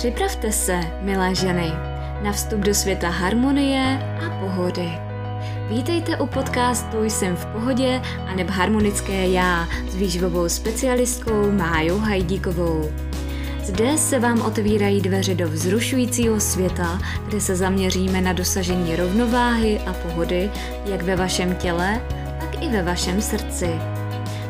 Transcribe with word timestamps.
Připravte 0.00 0.52
se, 0.52 0.80
milé 1.00 1.34
ženy, 1.34 1.72
na 2.22 2.32
vstup 2.32 2.60
do 2.60 2.74
světa 2.74 3.08
harmonie 3.08 3.98
a 4.26 4.40
pohody. 4.40 4.88
Vítejte 5.68 6.16
u 6.16 6.26
podcastu 6.26 7.04
Jsem 7.04 7.36
v 7.36 7.46
pohodě 7.46 8.02
a 8.26 8.34
neb 8.34 8.50
harmonické 8.50 9.28
já 9.28 9.68
s 9.88 9.94
výživovou 9.94 10.48
specialistkou 10.48 11.52
Májou 11.52 11.98
Hajdíkovou. 11.98 12.90
Zde 13.64 13.98
se 13.98 14.18
vám 14.18 14.42
otevírají 14.42 15.00
dveře 15.00 15.34
do 15.34 15.48
vzrušujícího 15.48 16.40
světa, 16.40 16.98
kde 17.26 17.40
se 17.40 17.56
zaměříme 17.56 18.20
na 18.20 18.32
dosažení 18.32 18.96
rovnováhy 18.96 19.80
a 19.86 19.92
pohody 19.92 20.50
jak 20.86 21.02
ve 21.02 21.16
vašem 21.16 21.54
těle, 21.54 22.00
tak 22.40 22.62
i 22.62 22.68
ve 22.68 22.82
vašem 22.82 23.22
srdci. 23.22 23.70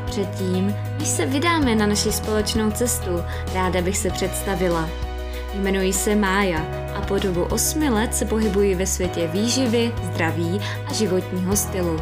Předtím, 0.07 0.75
než 0.99 1.09
se 1.09 1.27
vydáme 1.27 1.75
na 1.75 1.87
naši 1.87 2.13
společnou 2.13 2.71
cestu, 2.71 3.11
ráda 3.55 3.83
bych 3.83 3.97
se 3.97 4.11
představila. 4.11 5.10
Jmenuji 5.55 5.93
se 5.93 6.15
Mája 6.15 6.67
a 6.95 7.01
po 7.01 7.19
dobu 7.19 7.43
osmi 7.43 7.91
let 7.91 8.15
se 8.15 8.25
pohybuji 8.25 8.75
ve 8.75 8.87
světě 8.87 9.27
výživy, 9.33 9.93
zdraví 10.03 10.61
a 10.87 10.93
životního 10.93 11.57
stylu. 11.57 12.01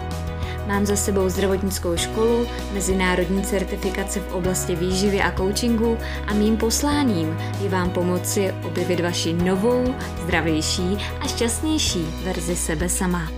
Mám 0.66 0.86
za 0.86 0.96
sebou 0.96 1.28
zdravotnickou 1.28 1.96
školu, 1.96 2.46
mezinárodní 2.72 3.42
certifikace 3.42 4.20
v 4.20 4.32
oblasti 4.32 4.76
výživy 4.76 5.20
a 5.20 5.32
coachingu 5.36 5.98
a 6.26 6.34
mým 6.34 6.56
posláním 6.56 7.38
je 7.62 7.68
vám 7.68 7.90
pomoci 7.90 8.54
objevit 8.64 9.00
vaši 9.00 9.32
novou, 9.32 9.94
zdravější 10.24 10.98
a 11.20 11.26
šťastnější 11.26 12.06
verzi 12.24 12.56
sebe 12.56 12.88
sama. 12.88 13.32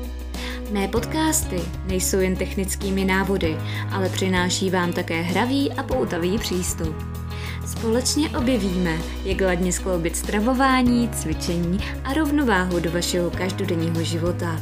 Mé 0.70 0.88
podcasty 0.88 1.60
nejsou 1.86 2.18
jen 2.18 2.36
technickými 2.36 3.04
návody, 3.04 3.56
ale 3.90 4.08
přináší 4.08 4.70
vám 4.70 4.92
také 4.92 5.22
hravý 5.22 5.72
a 5.72 5.82
poutavý 5.82 6.38
přístup. 6.38 7.19
Společně 7.66 8.30
objevíme, 8.30 8.98
jak 9.24 9.40
ladně 9.40 9.72
skloubit 9.72 10.16
stravování, 10.16 11.08
cvičení 11.08 11.78
a 12.04 12.12
rovnováhu 12.12 12.80
do 12.80 12.90
vašeho 12.90 13.30
každodenního 13.30 14.02
života. 14.02 14.60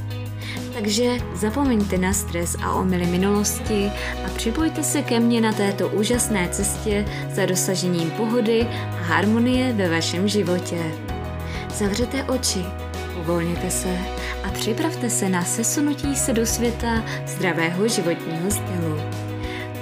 Takže 0.75 1.17
zapomeňte 1.35 1.99
na 1.99 2.13
stres 2.13 2.57
a 2.63 2.73
omily 2.73 3.07
minulosti 3.07 3.91
a 4.27 4.29
připojte 4.37 4.83
se 4.83 5.03
ke 5.03 5.21
mně 5.21 5.41
na 5.41 5.53
této 5.53 5.89
úžasné 5.89 6.49
cestě 6.49 7.05
za 7.35 7.47
dosažením 7.47 8.11
pohody 8.11 8.67
a 8.71 9.03
harmonie 9.03 9.73
ve 9.73 9.91
vašem 9.91 10.29
životě. 10.29 10.93
Zavřete 11.75 12.25
oči, 12.25 12.65
uvolněte 13.21 13.71
se 13.71 13.99
a 14.45 14.51
připravte 14.51 15.11
se 15.11 15.29
na 15.29 15.45
sesunutí 15.45 16.17
se 16.17 16.33
do 16.33 16.47
světa 16.47 17.05
zdravého 17.27 17.89
životního 17.89 18.51
stylu. 18.51 19.01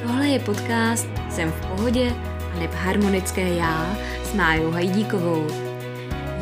Tohle 0.03 0.28
je 0.28 0.39
podcast 0.39 1.06
Jsem 1.30 1.53
v 1.53 1.67
pohodě 1.67 2.12
neb 2.59 2.71
harmonické 2.71 3.55
já 3.55 3.97
s 4.25 4.35
Májou 4.35 4.71
Hajdíkovou. 4.71 5.47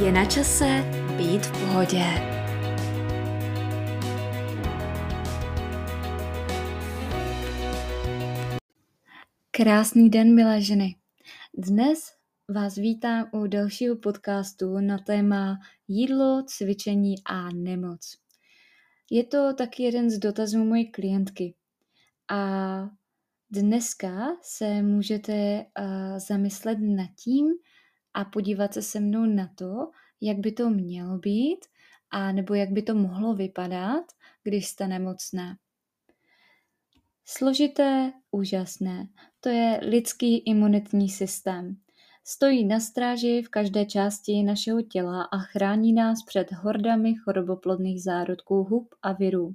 Je 0.05 0.13
na 0.13 0.25
čase 0.25 0.85
být 1.17 1.47
v 1.47 1.61
pohodě. 1.61 2.05
Krásný 9.51 10.11
den, 10.11 10.35
milé 10.35 10.61
ženy. 10.61 10.97
Dnes 11.55 11.99
vás 12.49 12.75
vítám 12.75 13.29
u 13.33 13.47
dalšího 13.47 13.97
podcastu 13.97 14.81
na 14.81 14.99
téma 14.99 15.59
jídlo, 15.89 16.43
cvičení 16.47 17.15
a 17.25 17.49
nemoc. 17.51 18.17
Je 19.11 19.25
to 19.25 19.55
taky 19.55 19.83
jeden 19.83 20.11
z 20.11 20.19
dotazů 20.19 20.65
mojí 20.65 20.91
klientky. 20.91 21.55
A 22.31 22.89
Dneska 23.55 24.37
se 24.43 24.83
můžete 24.83 25.67
uh, 25.79 26.19
zamyslet 26.19 26.79
nad 26.81 27.07
tím 27.25 27.47
a 28.15 28.25
podívat 28.25 28.75
se 28.75 28.83
se 28.83 29.01
mnou 29.01 29.27
na 29.27 29.51
to, 29.55 29.91
jak 30.21 30.39
by 30.39 30.53
to 30.53 30.71
mělo 30.71 31.19
být 31.19 31.59
a 32.11 32.33
nebo 32.33 32.55
jak 32.55 32.71
by 32.71 32.83
to 32.83 32.95
mohlo 32.95 33.35
vypadat, 33.35 34.05
když 34.43 34.67
jste 34.67 34.87
nemocné. 34.87 35.57
Složité, 37.25 38.13
úžasné. 38.31 39.09
To 39.41 39.49
je 39.49 39.81
lidský 39.83 40.39
imunitní 40.39 41.09
systém. 41.09 41.77
Stojí 42.25 42.65
na 42.65 42.81
stráži 42.81 43.43
v 43.43 43.49
každé 43.49 43.87
části 43.87 44.43
našeho 44.43 44.83
těla 44.83 45.23
a 45.23 45.39
chrání 45.39 45.93
nás 45.93 46.23
před 46.27 46.53
hordami 46.53 47.15
choroboplodných 47.15 48.03
zárodků 48.03 48.65
hub 48.65 48.95
a 49.03 49.13
virů. 49.13 49.55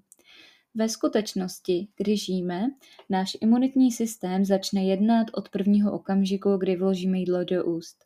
Ve 0.76 0.90
skutečnosti, 0.90 1.88
když 1.98 2.26
žijeme, 2.26 2.68
náš 3.10 3.38
imunitní 3.42 3.92
systém 3.92 4.46
začne 4.46 4.84
jednat 4.84 5.28
od 5.34 5.50
prvního 5.50 5.92
okamžiku, 5.92 6.58
kdy 6.58 6.76
vložíme 6.76 7.18
jídlo 7.20 7.44
do 7.44 7.66
úst. 7.66 8.06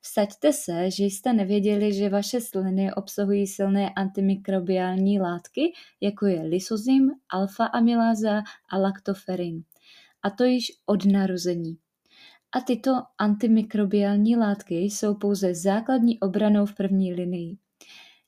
Vsaďte 0.00 0.52
se, 0.52 0.90
že 0.90 1.04
jste 1.04 1.32
nevěděli, 1.32 1.92
že 1.92 2.08
vaše 2.08 2.40
sliny 2.40 2.94
obsahují 2.94 3.46
silné 3.46 3.90
antimikrobiální 3.90 5.20
látky, 5.20 5.72
jako 6.00 6.26
je 6.26 6.42
lysozym, 6.42 7.10
alfa-amyláza 7.34 8.42
a 8.70 8.78
laktoferin. 8.78 9.62
A 10.22 10.30
to 10.30 10.44
již 10.44 10.72
od 10.86 11.04
narození. 11.04 11.78
A 12.52 12.60
tyto 12.60 12.92
antimikrobiální 13.18 14.36
látky 14.36 14.74
jsou 14.74 15.14
pouze 15.14 15.54
základní 15.54 16.20
obranou 16.20 16.66
v 16.66 16.74
první 16.74 17.14
linii. 17.14 17.56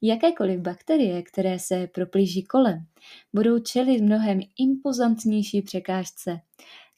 Jakékoliv 0.06 0.60
bakterie, 0.60 1.22
které 1.22 1.58
se 1.58 1.88
proplíží 1.94 2.42
kolem, 2.42 2.86
budou 3.32 3.58
čelit 3.58 4.00
mnohem 4.00 4.40
impozantnější 4.58 5.62
překážce 5.62 6.40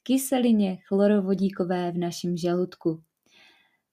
kyselině 0.02 0.78
chlorovodíkové 0.88 1.92
v 1.92 1.98
našem 1.98 2.36
žaludku. 2.36 3.02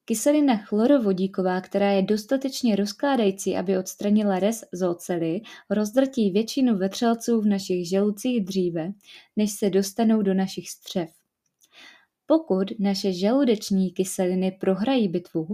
Kyselina 0.06 0.58
chlorovodíková, 0.58 1.62
která 1.62 1.92
je 1.92 2.02
dostatečně 2.02 2.76
rozkládající, 2.76 3.58
aby 3.58 3.78
odstranila 3.78 4.40
rez 4.40 4.64
z 4.74 4.88
oceli, 4.88 5.42
rozdrtí 5.70 6.32
většinu 6.32 6.78
vetřelců 6.78 7.42
v 7.42 7.46
našich 7.46 7.90
žalucích 7.90 8.46
dříve, 8.46 8.92
než 9.36 9.52
se 9.52 9.70
dostanou 9.70 10.22
do 10.22 10.34
našich 10.34 10.70
střev. 10.70 11.10
Pokud 12.26 12.80
naše 12.80 13.14
žaludeční 13.14 13.92
kyseliny 13.92 14.52
prohrají 14.52 15.08
bitvu, 15.08 15.48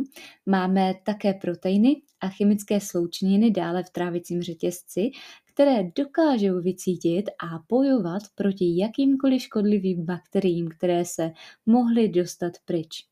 máme 0.45 0.93
také 1.03 1.33
proteiny 1.33 2.01
a 2.21 2.29
chemické 2.29 2.79
sloučeniny 2.79 3.51
dále 3.51 3.83
v 3.83 3.89
trávicím 3.89 4.41
řetězci, 4.41 5.11
které 5.45 5.83
dokážou 5.95 6.61
vycítit 6.61 7.29
a 7.29 7.63
bojovat 7.69 8.23
proti 8.35 8.77
jakýmkoliv 8.77 9.41
škodlivým 9.41 10.05
bakteriím, 10.05 10.69
které 10.77 11.05
se 11.05 11.31
mohly 11.65 12.09
dostat 12.09 12.53
pryč. 12.65 13.05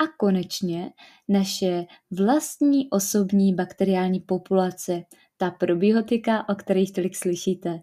A 0.00 0.06
konečně 0.18 0.92
naše 1.28 1.84
vlastní 2.10 2.90
osobní 2.90 3.54
bakteriální 3.54 4.20
populace, 4.20 5.04
ta 5.36 5.50
probiotika, 5.50 6.48
o 6.48 6.54
kterých 6.54 6.92
tolik 6.92 7.16
slyšíte. 7.16 7.82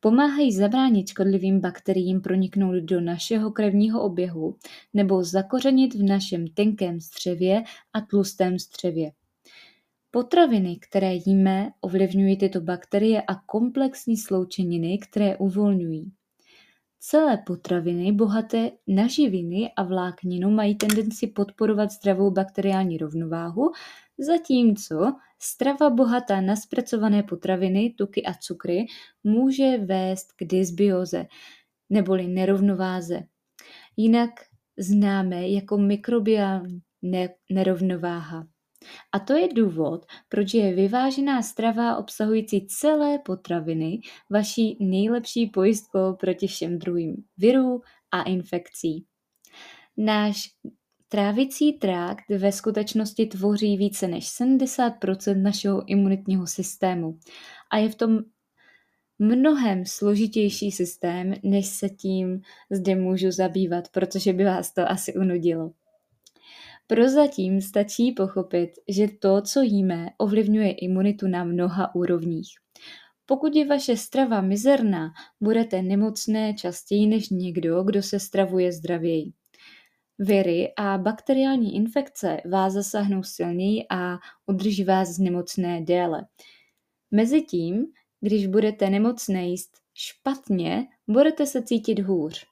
Pomáhají 0.00 0.52
zabránit 0.52 1.08
škodlivým 1.08 1.60
bakteriím 1.60 2.20
proniknout 2.20 2.74
do 2.74 3.00
našeho 3.00 3.50
krevního 3.50 4.02
oběhu 4.02 4.56
nebo 4.94 5.24
zakořenit 5.24 5.94
v 5.94 6.02
našem 6.02 6.46
tenkém 6.46 7.00
střevě 7.00 7.62
a 7.92 8.00
tlustém 8.00 8.58
střevě. 8.58 9.12
Potraviny, 10.14 10.76
které 10.76 11.14
jíme, 11.26 11.70
ovlivňují 11.80 12.36
tyto 12.36 12.60
bakterie 12.60 13.22
a 13.22 13.34
komplexní 13.34 14.16
sloučeniny, 14.16 14.98
které 14.98 15.36
uvolňují. 15.36 16.12
Celé 17.00 17.38
potraviny 17.46 18.12
bohaté 18.12 18.70
na 18.86 19.06
živiny 19.06 19.72
a 19.76 19.82
vlákninu 19.82 20.50
mají 20.50 20.74
tendenci 20.74 21.26
podporovat 21.26 21.90
zdravou 21.90 22.30
bakteriální 22.30 22.98
rovnováhu, 22.98 23.70
zatímco 24.18 25.14
strava 25.42 25.90
bohatá 25.90 26.40
na 26.40 26.56
zpracované 26.56 27.22
potraviny, 27.22 27.94
tuky 27.98 28.22
a 28.22 28.34
cukry 28.34 28.86
může 29.24 29.78
vést 29.78 30.32
k 30.32 30.44
dysbioze 30.44 31.26
neboli 31.90 32.26
nerovnováze. 32.28 33.20
Jinak 33.96 34.30
známe 34.78 35.48
jako 35.48 35.78
mikrobiální 35.78 36.80
nerovnováha. 37.50 38.53
A 39.12 39.18
to 39.18 39.32
je 39.32 39.48
důvod, 39.54 40.06
proč 40.28 40.54
je 40.54 40.74
vyvážená 40.74 41.42
strava 41.42 41.96
obsahující 41.96 42.66
celé 42.66 43.18
potraviny 43.18 44.00
vaší 44.30 44.76
nejlepší 44.80 45.46
pojistkou 45.46 46.16
proti 46.20 46.46
všem 46.46 46.78
druhým 46.78 47.16
virů 47.38 47.80
a 48.10 48.22
infekcí. 48.22 49.04
Náš 49.96 50.50
trávicí 51.08 51.72
trakt 51.72 52.24
ve 52.38 52.52
skutečnosti 52.52 53.26
tvoří 53.26 53.76
více 53.76 54.08
než 54.08 54.24
70% 54.24 55.42
našeho 55.42 55.82
imunitního 55.86 56.46
systému 56.46 57.18
a 57.70 57.78
je 57.78 57.88
v 57.88 57.94
tom 57.94 58.18
mnohem 59.18 59.84
složitější 59.86 60.70
systém, 60.70 61.34
než 61.42 61.66
se 61.66 61.88
tím 61.88 62.40
zde 62.70 62.96
můžu 62.96 63.30
zabývat, 63.30 63.88
protože 63.88 64.32
by 64.32 64.44
vás 64.44 64.74
to 64.74 64.90
asi 64.90 65.14
unudilo. 65.14 65.72
Prozatím 66.86 67.60
stačí 67.60 68.12
pochopit, 68.12 68.70
že 68.88 69.08
to, 69.18 69.42
co 69.42 69.62
jíme, 69.62 70.08
ovlivňuje 70.18 70.72
imunitu 70.72 71.28
na 71.28 71.44
mnoha 71.44 71.94
úrovních. 71.94 72.48
Pokud 73.26 73.56
je 73.56 73.66
vaše 73.66 73.96
strava 73.96 74.40
mizerná, 74.40 75.12
budete 75.40 75.82
nemocné 75.82 76.54
častěji 76.54 77.06
než 77.06 77.28
někdo, 77.30 77.82
kdo 77.82 78.02
se 78.02 78.20
stravuje 78.20 78.72
zdravěji. 78.72 79.32
Viry 80.18 80.72
a 80.76 80.98
bakteriální 80.98 81.76
infekce 81.76 82.40
vás 82.50 82.72
zasáhnou 82.72 83.22
silněji 83.22 83.84
a 83.90 84.18
udrží 84.46 84.84
vás 84.84 85.08
z 85.08 85.18
nemocné 85.18 85.80
déle. 85.80 86.26
Mezitím, 87.10 87.86
když 88.20 88.46
budete 88.46 88.90
nemocné 88.90 89.46
jíst 89.46 89.70
špatně, 89.94 90.86
budete 91.08 91.46
se 91.46 91.62
cítit 91.62 91.98
hůř. 91.98 92.46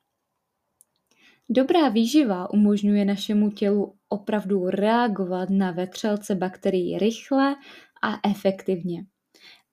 Dobrá 1.49 1.89
výživa 1.89 2.51
umožňuje 2.51 3.05
našemu 3.05 3.51
tělu 3.51 3.95
opravdu 4.13 4.71
reagovat 4.71 5.51
na 5.51 5.71
vetřelce 5.71 6.35
bakterií 6.35 6.99
rychle 6.99 7.57
a 8.03 8.29
efektivně. 8.31 9.05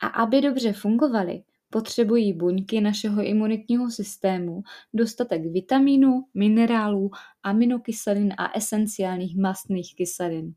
A 0.02 0.08
aby 0.08 0.42
dobře 0.42 0.74
fungovaly, 0.74 1.44
potřebují 1.70 2.34
buňky 2.34 2.82
našeho 2.82 3.24
imunitního 3.24 3.92
systému 3.92 4.62
dostatek 4.94 5.42
vitamínů, 5.46 6.26
minerálů, 6.34 7.12
aminokyselin 7.44 8.34
a 8.38 8.58
esenciálních 8.58 9.38
mastných 9.38 9.96
kyselin. 9.96 10.54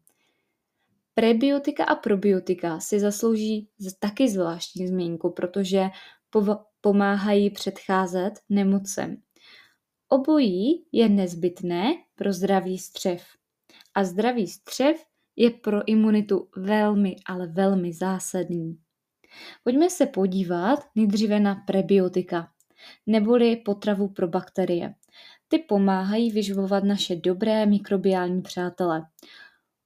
Prebiotika 1.14 1.84
a 1.84 1.94
probiotika 1.94 2.80
si 2.80 3.00
zaslouží 3.00 3.68
taky 3.98 4.28
zvláštní 4.28 4.88
zmínku, 4.88 5.30
protože 5.30 5.84
pomáhají 6.80 7.50
předcházet 7.50 8.32
nemocem. 8.48 9.16
Obojí 10.08 10.84
je 10.92 11.08
nezbytné 11.08 11.94
pro 12.14 12.32
zdravý 12.32 12.78
střev. 12.78 13.41
A 13.94 14.04
zdravý 14.04 14.46
střev 14.46 15.04
je 15.36 15.50
pro 15.50 15.88
imunitu 15.88 16.48
velmi, 16.56 17.16
ale 17.26 17.46
velmi 17.46 17.92
zásadní. 17.92 18.78
Pojďme 19.64 19.90
se 19.90 20.06
podívat 20.06 20.80
nejdříve 20.94 21.40
na 21.40 21.54
prebiotika, 21.54 22.48
neboli 23.06 23.56
potravu 23.56 24.08
pro 24.08 24.28
bakterie. 24.28 24.94
Ty 25.48 25.58
pomáhají 25.58 26.30
vyživovat 26.30 26.84
naše 26.84 27.16
dobré 27.16 27.66
mikrobiální 27.66 28.42
přátele. 28.42 29.06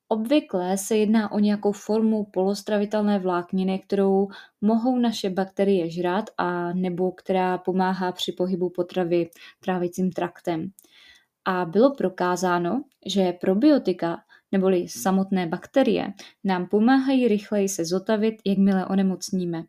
Obvykle 0.09 0.79
se 0.79 0.97
jedná 0.97 1.33
o 1.33 1.39
nějakou 1.39 1.73
formu 1.73 2.25
polostravitelné 2.25 3.19
vlákniny, 3.19 3.79
kterou 3.79 4.29
mohou 4.61 4.99
naše 4.99 5.31
bakterie 5.31 5.91
žrát 5.91 6.25
a 6.39 6.73
nebo 6.73 7.13
která 7.13 7.59
pomáhá 7.59 8.13
při 8.13 8.33
pohybu 8.33 8.71
potravy 8.71 9.31
trávicím 9.61 10.13
traktem. 10.13 10.71
A 11.47 11.65
bylo 11.65 11.95
prokázáno, 11.95 12.85
že 13.07 13.33
probiotika 13.33 14.19
neboli 14.53 14.89
samotné 14.89 15.47
bakterie 15.47 16.13
nám 16.45 16.67
pomáhají 16.67 17.29
rychleji 17.29 17.69
se 17.69 17.85
zotavit, 17.85 18.35
jakmile 18.47 18.87
onemocníme. 18.87 19.65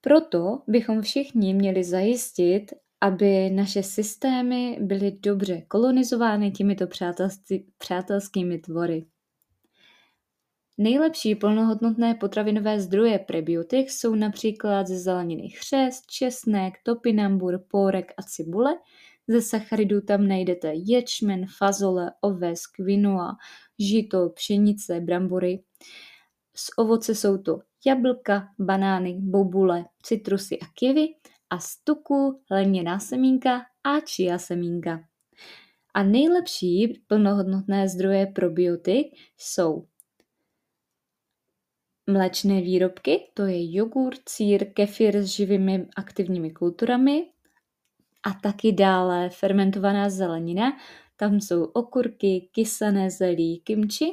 Proto 0.00 0.62
bychom 0.66 1.02
všichni 1.02 1.54
měli 1.54 1.84
zajistit, 1.84 2.72
aby 3.00 3.50
naše 3.50 3.82
systémy 3.82 4.78
byly 4.80 5.10
dobře 5.10 5.62
kolonizovány 5.68 6.50
těmito 6.50 6.86
přátelskými 7.78 8.58
tvory. 8.58 9.06
Nejlepší 10.78 11.34
plnohodnotné 11.34 12.14
potravinové 12.14 12.80
zdroje 12.80 13.18
prebiotik 13.18 13.90
jsou 13.90 14.14
například 14.14 14.86
ze 14.86 14.98
zeleniny 14.98 15.48
chřest, 15.48 16.06
česnek, 16.06 16.74
topinambur, 16.82 17.64
pórek 17.68 18.12
a 18.16 18.22
cibule. 18.22 18.78
Ze 19.28 19.42
sacharidů 19.42 20.00
tam 20.00 20.28
najdete 20.28 20.72
ječmen, 20.74 21.46
fazole, 21.58 22.12
oves, 22.20 22.66
quinoa, 22.66 23.36
žito, 23.78 24.30
pšenice, 24.30 25.00
brambory. 25.00 25.62
Z 26.56 26.70
ovoce 26.76 27.14
jsou 27.14 27.38
to 27.38 27.58
jablka, 27.86 28.48
banány, 28.58 29.18
bobule, 29.20 29.84
citrusy 30.02 30.58
a 30.58 30.66
kivy 30.74 31.08
a 31.50 31.58
z 31.58 31.76
tuku 31.84 32.42
hliněná 32.50 32.98
semínka 32.98 33.60
a 33.84 34.00
čia 34.00 34.38
semínka. 34.38 35.00
A 35.94 36.02
nejlepší 36.02 37.02
plnohodnotné 37.06 37.88
zdroje 37.88 38.26
probiotik 38.26 39.06
jsou 39.38 39.86
mléčné 42.06 42.60
výrobky, 42.60 43.30
to 43.34 43.42
je 43.42 43.76
jogurt, 43.76 44.28
sír, 44.28 44.72
kefir 44.72 45.22
s 45.22 45.26
živými 45.26 45.86
aktivními 45.96 46.50
kulturami 46.50 47.24
a 48.26 48.32
taky 48.42 48.72
dále 48.72 49.30
fermentovaná 49.30 50.10
zelenina. 50.10 50.72
Tam 51.16 51.40
jsou 51.40 51.64
okurky, 51.64 52.48
kysané 52.52 53.10
zelí, 53.10 53.60
kimči, 53.64 54.06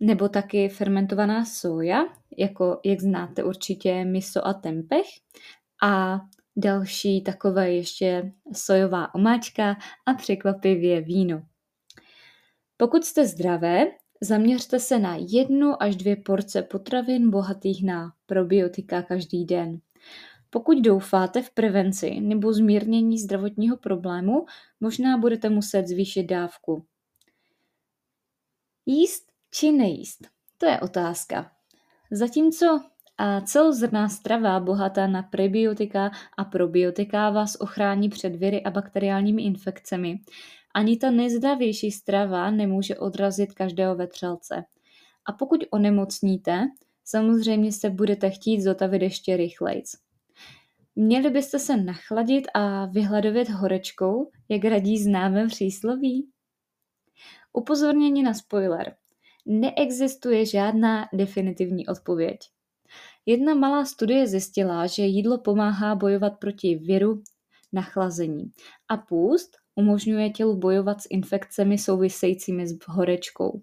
nebo 0.00 0.28
taky 0.28 0.68
fermentovaná 0.68 1.44
soja, 1.44 2.04
jako 2.38 2.80
jak 2.84 3.00
znáte 3.00 3.44
určitě 3.44 4.04
miso 4.04 4.46
a 4.46 4.54
tempeh 4.54 5.06
a 5.82 6.20
další 6.56 7.22
takové 7.22 7.72
ještě 7.72 8.32
sojová 8.52 9.14
omáčka 9.14 9.76
a 10.06 10.14
překvapivě 10.14 11.00
víno. 11.00 11.42
Pokud 12.76 13.04
jste 13.04 13.26
zdravé, 13.26 13.86
zaměřte 14.20 14.80
se 14.80 14.98
na 14.98 15.16
jednu 15.28 15.82
až 15.82 15.96
dvě 15.96 16.16
porce 16.16 16.62
potravin 16.62 17.30
bohatých 17.30 17.84
na 17.84 18.12
probiotika 18.26 19.02
každý 19.02 19.44
den. 19.44 19.80
Pokud 20.50 20.80
doufáte 20.80 21.42
v 21.42 21.50
prevenci 21.50 22.20
nebo 22.20 22.52
zmírnění 22.52 23.18
zdravotního 23.18 23.76
problému, 23.76 24.46
možná 24.80 25.16
budete 25.16 25.48
muset 25.48 25.86
zvýšit 25.86 26.22
dávku. 26.22 26.84
Jíst 28.86 29.32
či 29.50 29.72
nejíst? 29.72 30.28
To 30.58 30.66
je 30.66 30.80
otázka. 30.80 31.52
Zatímco 32.10 32.80
a 33.18 33.40
celozrná 33.40 34.08
strava 34.08 34.60
bohatá 34.60 35.06
na 35.06 35.22
prebiotika 35.22 36.10
a 36.36 36.44
probiotika 36.44 37.30
vás 37.30 37.56
ochrání 37.60 38.08
před 38.08 38.36
viry 38.36 38.62
a 38.62 38.70
bakteriálními 38.70 39.42
infekcemi. 39.42 40.20
Ani 40.74 40.96
ta 40.96 41.10
nejzdravější 41.10 41.90
strava 41.90 42.50
nemůže 42.50 42.96
odrazit 42.96 43.52
každého 43.52 43.94
vetřelce. 43.94 44.64
A 45.26 45.32
pokud 45.32 45.64
onemocníte, 45.70 46.68
samozřejmě 47.04 47.72
se 47.72 47.90
budete 47.90 48.30
chtít 48.30 48.60
zotavit 48.60 49.02
ještě 49.02 49.36
rychlejc. 49.36 50.09
Měli 50.96 51.30
byste 51.30 51.58
se 51.58 51.76
nachladit 51.76 52.44
a 52.54 52.86
vyhladovět 52.86 53.48
horečkou, 53.48 54.30
jak 54.48 54.64
radí 54.64 54.98
známé 54.98 55.46
přísloví? 55.46 56.28
Upozornění 57.52 58.22
na 58.22 58.34
spoiler. 58.34 58.94
Neexistuje 59.46 60.46
žádná 60.46 61.08
definitivní 61.12 61.86
odpověď. 61.86 62.38
Jedna 63.26 63.54
malá 63.54 63.84
studie 63.84 64.26
zjistila, 64.26 64.86
že 64.86 65.02
jídlo 65.02 65.38
pomáhá 65.38 65.94
bojovat 65.94 66.38
proti 66.40 66.76
viru 66.76 67.22
nachlazení 67.72 68.52
a 68.88 68.96
půst 68.96 69.50
umožňuje 69.74 70.30
tělu 70.30 70.56
bojovat 70.56 71.00
s 71.00 71.06
infekcemi 71.10 71.78
souvisejícími 71.78 72.68
s 72.68 72.78
horečkou. 72.86 73.62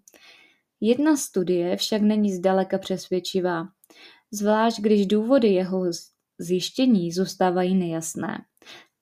Jedna 0.82 1.18
studie 1.18 1.78
však 1.78 2.02
není 2.02 2.34
zdaleka 2.34 2.78
přesvědčivá, 2.78 3.68
zvlášť 4.32 4.80
když 4.80 5.06
důvody 5.06 5.48
jeho 5.48 5.80
zjištění 6.40 7.12
zůstávají 7.12 7.76
nejasné. 7.76 8.46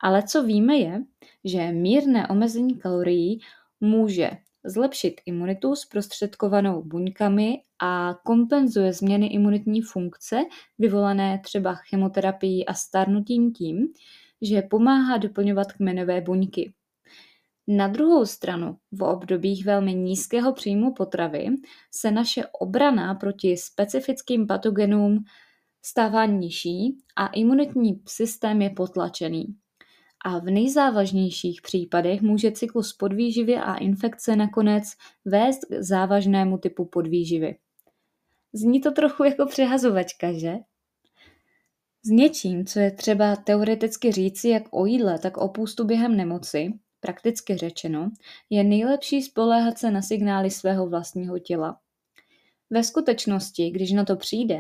Ale 0.04 0.24
co 0.24 0.44
víme 0.44 0.78
je, 0.78 1.04
že 1.44 1.72
mírné 1.72 2.28
omezení 2.28 2.78
kalorií 2.78 3.40
může 3.82 4.32
zlepšit 4.66 5.22
imunitu 5.26 5.76
zprostředkovanou 5.76 6.84
buňkami 6.84 7.62
a 7.82 8.16
kompenzuje 8.26 8.94
změny 8.94 9.28
imunitní 9.28 9.82
funkce 9.82 10.40
vyvolané 10.80 11.40
třeba 11.44 11.76
chemoterapií 11.76 12.66
a 12.66 12.74
starnutím 12.74 13.54
tím, 13.54 13.88
že 14.42 14.62
pomáhá 14.62 15.18
doplňovat 15.18 15.72
kmenové 15.72 16.22
buňky. 16.22 16.74
Na 17.68 17.88
druhou 17.88 18.26
stranu, 18.26 18.78
v 18.92 19.04
obdobích 19.04 19.66
velmi 19.66 19.94
nízkého 19.94 20.54
příjmu 20.54 20.94
potravy 20.94 21.48
se 21.92 22.12
naše 22.12 22.46
obrana 22.60 23.16
proti 23.16 23.58
specifickým 23.58 24.48
patogenům 24.48 25.24
stává 25.86 26.26
nižší 26.26 26.98
a 27.16 27.28
imunitní 27.28 28.02
systém 28.08 28.62
je 28.62 28.70
potlačený 28.70 29.56
a 30.26 30.40
v 30.40 30.46
nejzávažnějších 30.46 31.62
případech 31.62 32.22
může 32.22 32.52
cyklus 32.52 32.94
podvýživy 32.94 33.56
a 33.56 33.76
infekce 33.76 34.36
nakonec 34.36 34.84
vést 35.26 35.60
k 35.66 35.84
závažnému 35.84 36.58
typu 36.58 36.86
podvýživy. 36.86 37.56
Zní 38.54 38.82
to 38.82 38.92
trochu 38.92 39.24
jako 39.24 39.46
přehazovačka, 39.46 40.34
že? 40.40 40.56
S 42.06 42.10
něčím, 42.10 42.66
co 42.66 42.80
je 42.80 42.92
třeba 42.92 43.36
teoreticky 43.36 44.12
říci 44.12 44.50
jak 44.50 44.64
o 44.72 44.86
jídle, 44.86 45.20
tak 45.20 45.38
o 45.38 45.50
půstu 45.50 45.84
během 45.84 46.18
nemoci, 46.18 46.74
prakticky 47.00 47.58
řečeno, 47.58 48.12
je 48.50 48.64
nejlepší 48.64 49.22
spoléhat 49.22 49.78
se 49.78 49.92
na 49.92 50.02
signály 50.02 50.52
svého 50.52 50.90
vlastního 50.90 51.40
těla. 51.40 51.80
Ve 52.70 52.84
skutečnosti, 52.84 53.70
když 53.70 53.92
na 53.92 54.06
to 54.06 54.16
přijde, 54.16 54.60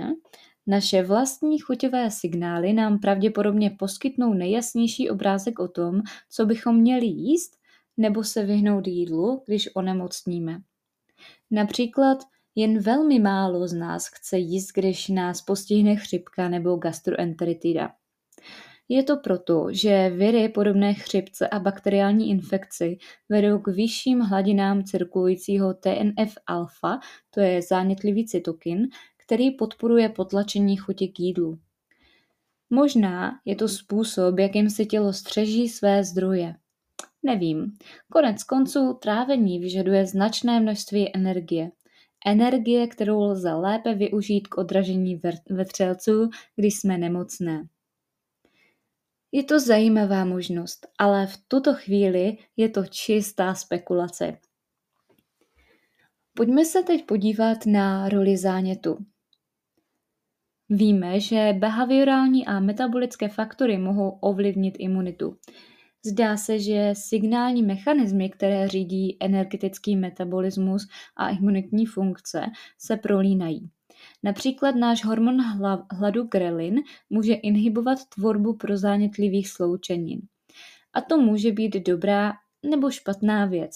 naše 0.67 1.03
vlastní 1.03 1.59
chuťové 1.59 2.11
signály 2.11 2.73
nám 2.73 2.99
pravděpodobně 2.99 3.69
poskytnou 3.69 4.33
nejjasnější 4.33 5.09
obrázek 5.09 5.59
o 5.59 5.67
tom, 5.67 6.01
co 6.29 6.45
bychom 6.45 6.75
měli 6.75 7.05
jíst 7.05 7.57
nebo 7.97 8.23
se 8.23 8.45
vyhnout 8.45 8.87
jídlu, 8.87 9.43
když 9.45 9.69
onemocníme. 9.75 10.59
Například 11.51 12.17
jen 12.55 12.79
velmi 12.79 13.19
málo 13.19 13.67
z 13.67 13.73
nás 13.73 14.07
chce 14.07 14.37
jíst, 14.37 14.71
když 14.73 15.07
nás 15.07 15.41
postihne 15.41 15.95
chřipka 15.95 16.49
nebo 16.49 16.75
gastroenteritida. 16.75 17.91
Je 18.89 19.03
to 19.03 19.17
proto, 19.17 19.67
že 19.71 20.09
viry 20.09 20.49
podobné 20.49 20.93
chřipce 20.93 21.47
a 21.47 21.59
bakteriální 21.59 22.29
infekci 22.29 22.97
vedou 23.29 23.59
k 23.59 23.67
vyšším 23.67 24.19
hladinám 24.19 24.83
cirkulujícího 24.83 25.73
TNF-alfa, 25.73 26.99
to 27.29 27.39
je 27.41 27.61
zánětlivý 27.61 28.25
cytokin, 28.25 28.87
který 29.25 29.51
podporuje 29.51 30.09
potlačení 30.09 30.77
chuti 30.77 31.07
k 31.07 31.19
jídlu. 31.19 31.59
Možná 32.69 33.39
je 33.45 33.55
to 33.55 33.67
způsob, 33.67 34.39
jakým 34.39 34.69
si 34.69 34.85
tělo 34.85 35.13
střeží 35.13 35.69
své 35.69 36.03
zdroje. 36.03 36.55
Nevím. 37.23 37.71
Konec 38.11 38.43
konců 38.43 38.93
trávení 38.93 39.59
vyžaduje 39.59 40.05
značné 40.05 40.59
množství 40.59 41.15
energie. 41.15 41.71
Energie, 42.25 42.87
kterou 42.87 43.21
lze 43.21 43.53
lépe 43.53 43.93
využít 43.95 44.47
k 44.47 44.57
odražení 44.57 45.21
vetřelců, 45.49 46.29
když 46.55 46.79
jsme 46.79 46.97
nemocné. 46.97 47.67
Je 49.31 49.43
to 49.43 49.59
zajímavá 49.59 50.25
možnost, 50.25 50.87
ale 50.99 51.27
v 51.27 51.37
tuto 51.47 51.73
chvíli 51.73 52.37
je 52.57 52.69
to 52.69 52.85
čistá 52.85 53.55
spekulace. 53.55 54.37
Pojďme 56.33 56.65
se 56.65 56.83
teď 56.83 57.05
podívat 57.05 57.65
na 57.65 58.09
roli 58.09 58.37
zánětu. 58.37 59.05
Víme, 60.69 61.19
že 61.19 61.53
behaviorální 61.59 62.45
a 62.45 62.59
metabolické 62.59 63.29
faktory 63.29 63.77
mohou 63.77 64.09
ovlivnit 64.09 64.75
imunitu. 64.79 65.37
Zdá 66.05 66.37
se, 66.37 66.59
že 66.59 66.89
signální 66.93 67.63
mechanismy, 67.63 68.29
které 68.29 68.67
řídí 68.67 69.17
energetický 69.19 69.95
metabolismus 69.95 70.87
a 71.17 71.29
imunitní 71.29 71.85
funkce, 71.85 72.45
se 72.77 72.97
prolínají. 72.97 73.69
Například 74.23 74.75
náš 74.75 75.05
hormon 75.05 75.41
hladu 75.91 76.23
grelin 76.23 76.75
může 77.09 77.33
inhibovat 77.33 77.99
tvorbu 78.15 78.53
prozánětlivých 78.53 79.49
sloučenin. 79.49 80.21
A 80.93 81.01
to 81.01 81.17
může 81.17 81.51
být 81.51 81.75
dobrá 81.75 82.33
nebo 82.69 82.91
špatná 82.91 83.45
věc, 83.45 83.71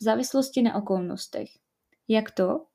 v 0.00 0.04
závislosti 0.04 0.62
na 0.62 0.74
okolnostech. 0.74 1.48
Jak 2.08 2.30
to? 2.30 2.69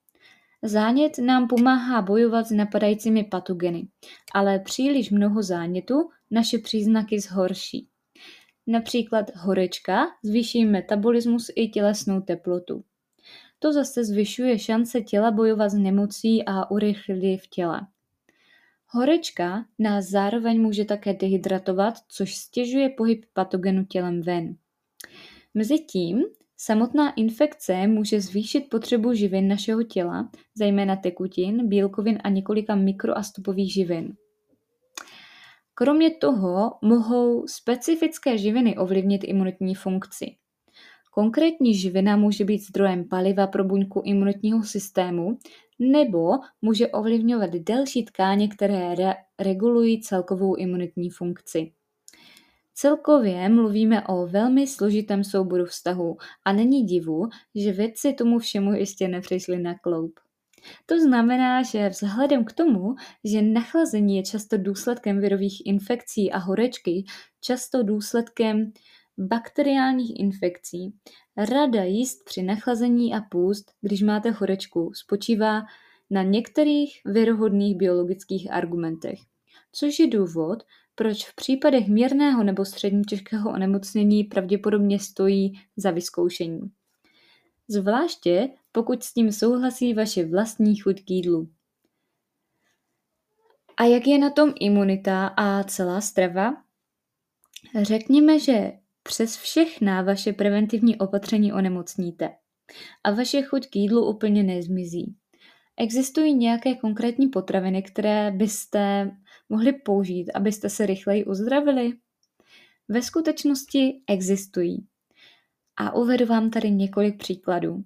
Zánět 0.65 1.17
nám 1.17 1.47
pomáhá 1.47 2.01
bojovat 2.01 2.47
s 2.47 2.51
napadajícími 2.51 3.23
patogeny, 3.23 3.87
ale 4.33 4.59
příliš 4.59 5.11
mnoho 5.11 5.43
zánětu 5.43 6.09
naše 6.31 6.57
příznaky 6.57 7.19
zhorší. 7.19 7.87
Například 8.67 9.35
horečka 9.35 10.05
zvýší 10.23 10.65
metabolismus 10.65 11.51
i 11.55 11.67
tělesnou 11.67 12.21
teplotu. 12.21 12.83
To 13.59 13.73
zase 13.73 14.03
zvyšuje 14.03 14.59
šance 14.59 15.01
těla 15.01 15.31
bojovat 15.31 15.69
s 15.69 15.73
nemocí 15.73 16.45
a 16.45 16.71
urychlit 16.71 17.37
v 17.37 17.47
těle. 17.47 17.81
Horečka 18.87 19.65
nás 19.79 20.05
zároveň 20.05 20.61
může 20.61 20.85
také 20.85 21.13
dehydratovat, 21.13 21.93
což 22.07 22.35
stěžuje 22.35 22.89
pohyb 22.89 23.25
patogenu 23.33 23.85
tělem 23.85 24.21
ven. 24.21 24.55
Mezitím 25.53 26.23
samotná 26.65 27.13
infekce 27.13 27.87
může 27.87 28.21
zvýšit 28.21 28.69
potřebu 28.69 29.13
živin 29.13 29.47
našeho 29.47 29.83
těla, 29.83 30.29
zejména 30.57 30.95
tekutin, 30.95 31.67
bílkovin 31.67 32.19
a 32.23 32.29
několika 32.29 32.75
mikro- 32.75 33.13
a 33.15 33.23
stupových 33.23 33.73
živin. 33.73 34.13
Kromě 35.73 36.11
toho 36.11 36.71
mohou 36.81 37.47
specifické 37.47 38.37
živiny 38.37 38.77
ovlivnit 38.77 39.21
imunitní 39.23 39.75
funkci. 39.75 40.25
Konkrétní 41.11 41.75
živina 41.75 42.17
může 42.17 42.45
být 42.45 42.59
zdrojem 42.59 43.07
paliva 43.09 43.47
pro 43.47 43.63
buňku 43.63 44.01
imunitního 44.05 44.63
systému 44.63 45.37
nebo 45.79 46.31
může 46.61 46.87
ovlivňovat 46.87 47.49
delší 47.49 48.05
tkáně, 48.05 48.47
které 48.47 48.95
re- 48.95 49.15
regulují 49.39 50.01
celkovou 50.01 50.55
imunitní 50.55 51.09
funkci. 51.09 51.71
Celkově 52.77 53.49
mluvíme 53.49 54.07
o 54.07 54.27
velmi 54.27 54.67
složitém 54.67 55.23
souboru 55.23 55.65
vztahů 55.65 56.17
a 56.45 56.53
není 56.53 56.83
divu, 56.83 57.29
že 57.55 57.71
vědci 57.71 58.13
tomu 58.13 58.39
všemu 58.39 58.73
ještě 58.73 59.07
nepřišli 59.07 59.59
na 59.59 59.79
kloup. 59.79 60.19
To 60.85 60.99
znamená, 60.99 61.63
že 61.63 61.89
vzhledem 61.89 62.45
k 62.45 62.53
tomu, 62.53 62.95
že 63.23 63.41
nachlazení 63.41 64.17
je 64.17 64.23
často 64.23 64.57
důsledkem 64.57 65.19
virových 65.21 65.65
infekcí 65.65 66.31
a 66.31 66.37
horečky, 66.37 67.05
často 67.41 67.83
důsledkem 67.83 68.73
bakteriálních 69.17 70.19
infekcí, 70.19 70.93
rada 71.37 71.83
jíst 71.83 72.23
při 72.25 72.43
nachlazení 72.43 73.13
a 73.13 73.21
půst, 73.21 73.71
když 73.81 74.01
máte 74.01 74.31
horečku, 74.31 74.91
spočívá 74.93 75.61
na 76.09 76.23
některých 76.23 77.01
věrohodných 77.05 77.77
biologických 77.77 78.51
argumentech, 78.51 79.19
což 79.71 79.99
je 79.99 80.07
důvod, 80.07 80.63
proč 80.95 81.25
v 81.25 81.35
případech 81.35 81.87
mírného 81.87 82.43
nebo 82.43 82.65
středně 82.65 83.01
těžkého 83.01 83.51
onemocnění 83.51 84.23
pravděpodobně 84.23 84.99
stojí 84.99 85.59
za 85.77 85.91
vyzkoušení. 85.91 86.71
Zvláště 87.67 88.49
pokud 88.71 89.03
s 89.03 89.13
tím 89.13 89.31
souhlasí 89.31 89.93
vaše 89.93 90.25
vlastní 90.25 90.75
chuť 90.75 91.03
k 91.03 91.11
jídlu. 91.11 91.49
A 93.77 93.83
jak 93.83 94.07
je 94.07 94.17
na 94.17 94.29
tom 94.29 94.53
imunita 94.59 95.27
a 95.27 95.63
celá 95.63 96.01
strava? 96.01 96.53
Řekněme, 97.81 98.39
že 98.39 98.71
přes 99.03 99.37
všechna 99.37 100.01
vaše 100.01 100.33
preventivní 100.33 100.97
opatření 100.97 101.53
onemocníte 101.53 102.29
a 103.03 103.11
vaše 103.11 103.41
chuť 103.41 103.67
k 103.67 103.75
jídlu 103.75 104.09
úplně 104.09 104.43
nezmizí. 104.43 105.15
Existují 105.77 106.33
nějaké 106.33 106.75
konkrétní 106.75 107.27
potraviny, 107.27 107.83
které 107.83 108.31
byste 108.31 109.11
mohli 109.49 109.73
použít, 109.73 110.31
abyste 110.33 110.69
se 110.69 110.85
rychleji 110.85 111.25
uzdravili? 111.25 111.93
Ve 112.87 113.01
skutečnosti 113.01 114.01
existují. 114.07 114.87
A 115.77 115.95
uvedu 115.95 116.25
vám 116.25 116.49
tady 116.49 116.71
několik 116.71 117.17
příkladů. 117.17 117.83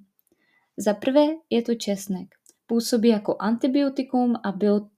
Za 0.77 0.93
prvé 0.93 1.25
je 1.49 1.61
to 1.61 1.75
česnek. 1.75 2.27
Působí 2.67 3.09
jako 3.09 3.35
antibiotikum 3.39 4.35
a 4.43 4.51
bylo 4.51 4.89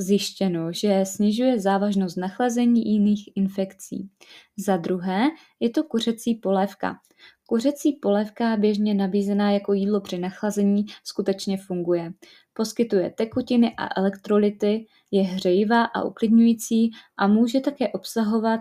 zjištěno, 0.00 0.72
že 0.72 1.04
snižuje 1.04 1.60
závažnost 1.60 2.16
nachlazení 2.16 2.92
jiných 2.92 3.28
infekcí. 3.36 4.10
Za 4.56 4.76
druhé 4.76 5.22
je 5.60 5.70
to 5.70 5.84
kuřecí 5.84 6.34
polévka. 6.34 6.98
Kuřecí 7.46 7.92
polévka, 7.92 8.56
běžně 8.56 8.94
nabízená 8.94 9.50
jako 9.50 9.72
jídlo 9.72 10.00
při 10.00 10.18
nachlazení, 10.18 10.86
skutečně 11.04 11.56
funguje. 11.56 12.12
Poskytuje 12.58 13.10
tekutiny 13.10 13.74
a 13.76 14.00
elektrolyty, 14.00 14.86
je 15.10 15.22
hřejivá 15.22 15.84
a 15.84 16.02
uklidňující 16.02 16.90
a 17.16 17.26
může 17.26 17.60
také 17.60 17.88
obsahovat 17.88 18.60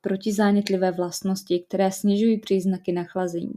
protizánětlivé 0.00 0.90
vlastnosti, 0.92 1.64
které 1.68 1.92
snižují 1.92 2.38
příznaky 2.38 2.92
nachlazení. 2.92 3.52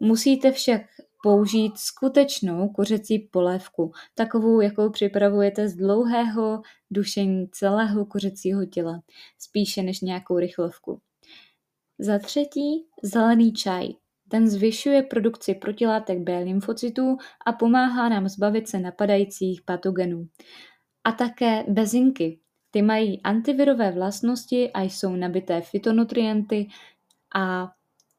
Musíte 0.00 0.52
však 0.52 0.82
použít 1.22 1.78
skutečnou 1.78 2.68
kuřecí 2.68 3.18
polévku, 3.18 3.92
takovou, 4.14 4.60
jakou 4.60 4.90
připravujete 4.90 5.68
z 5.68 5.76
dlouhého 5.76 6.62
dušení 6.90 7.48
celého 7.48 8.06
kuřecího 8.06 8.66
těla, 8.66 9.02
spíše 9.38 9.82
než 9.82 10.00
nějakou 10.00 10.38
rychlovku. 10.38 11.00
Za 11.98 12.18
třetí, 12.18 12.86
zelený 13.02 13.52
čaj. 13.52 13.88
Ten 14.32 14.48
zvyšuje 14.48 15.02
produkci 15.02 15.54
protilátek 15.54 16.18
B 16.18 16.38
lymfocytů 16.38 17.16
a 17.46 17.52
pomáhá 17.52 18.08
nám 18.08 18.28
zbavit 18.28 18.68
se 18.68 18.78
napadajících 18.78 19.62
patogenů. 19.62 20.28
A 21.04 21.12
také 21.12 21.64
bezinky. 21.68 22.38
Ty 22.70 22.82
mají 22.82 23.22
antivirové 23.22 23.92
vlastnosti 23.92 24.70
a 24.72 24.82
jsou 24.82 25.16
nabité 25.16 25.60
fitonutrienty 25.60 26.68
a 27.34 27.72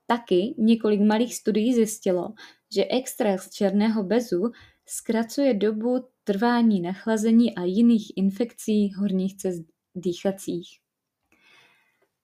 taky 0.08 0.56
několik 0.58 1.02
malých 1.02 1.36
studií 1.36 1.74
zjistilo, 1.74 2.34
že 2.76 2.86
extrakt 2.90 3.42
z 3.42 3.50
černého 3.50 4.04
bezu 4.04 4.52
zkracuje 4.86 5.54
dobu 5.54 6.06
trvání 6.24 6.82
nachlazení 6.82 7.56
a 7.56 7.64
jiných 7.64 8.12
infekcí 8.16 8.94
horních 8.94 9.38
cest 9.38 9.64
dýchacích. 9.96 10.68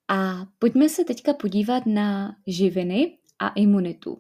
A 0.08 0.46
pojďme 0.60 0.90
se 0.90 1.04
teďka 1.04 1.34
podívat 1.34 1.86
na 1.86 2.36
živiny 2.48 3.20
a 3.40 3.50
imunitu. 3.50 4.18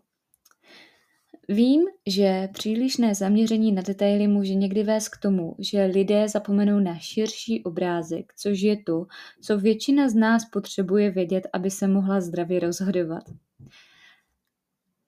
Vím, 1.49 1.81
že 2.07 2.49
přílišné 2.53 3.15
zaměření 3.15 3.71
na 3.71 3.81
detaily 3.81 4.27
může 4.27 4.53
někdy 4.53 4.83
vést 4.83 5.09
k 5.09 5.17
tomu, 5.17 5.55
že 5.59 5.83
lidé 5.83 6.27
zapomenou 6.27 6.79
na 6.79 6.99
širší 6.99 7.63
obrázek, 7.63 8.33
což 8.38 8.61
je 8.61 8.83
to, 8.83 9.05
co 9.41 9.57
většina 9.57 10.09
z 10.09 10.15
nás 10.15 10.45
potřebuje 10.45 11.11
vědět, 11.11 11.47
aby 11.53 11.71
se 11.71 11.88
mohla 11.88 12.21
zdravě 12.21 12.59
rozhodovat. 12.59 13.23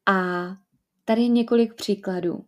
A 0.05 0.47
Tady 1.11 1.29
několik 1.29 1.73
příkladů. 1.73 2.45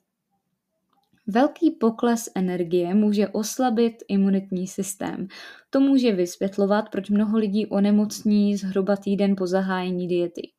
Velký 1.27 1.71
pokles 1.71 2.29
energie 2.35 2.93
může 2.93 3.27
oslabit 3.27 3.93
imunitní 4.07 4.67
systém. 4.67 5.27
To 5.69 5.79
může 5.79 6.11
vysvětlovat, 6.11 6.89
proč 6.89 7.09
mnoho 7.09 7.37
lidí 7.37 7.67
onemocní 7.67 8.57
zhruba 8.57 8.95
týden 8.95 9.35
po 9.35 9.47
zahájení 9.47 10.07
diety. 10.07 10.52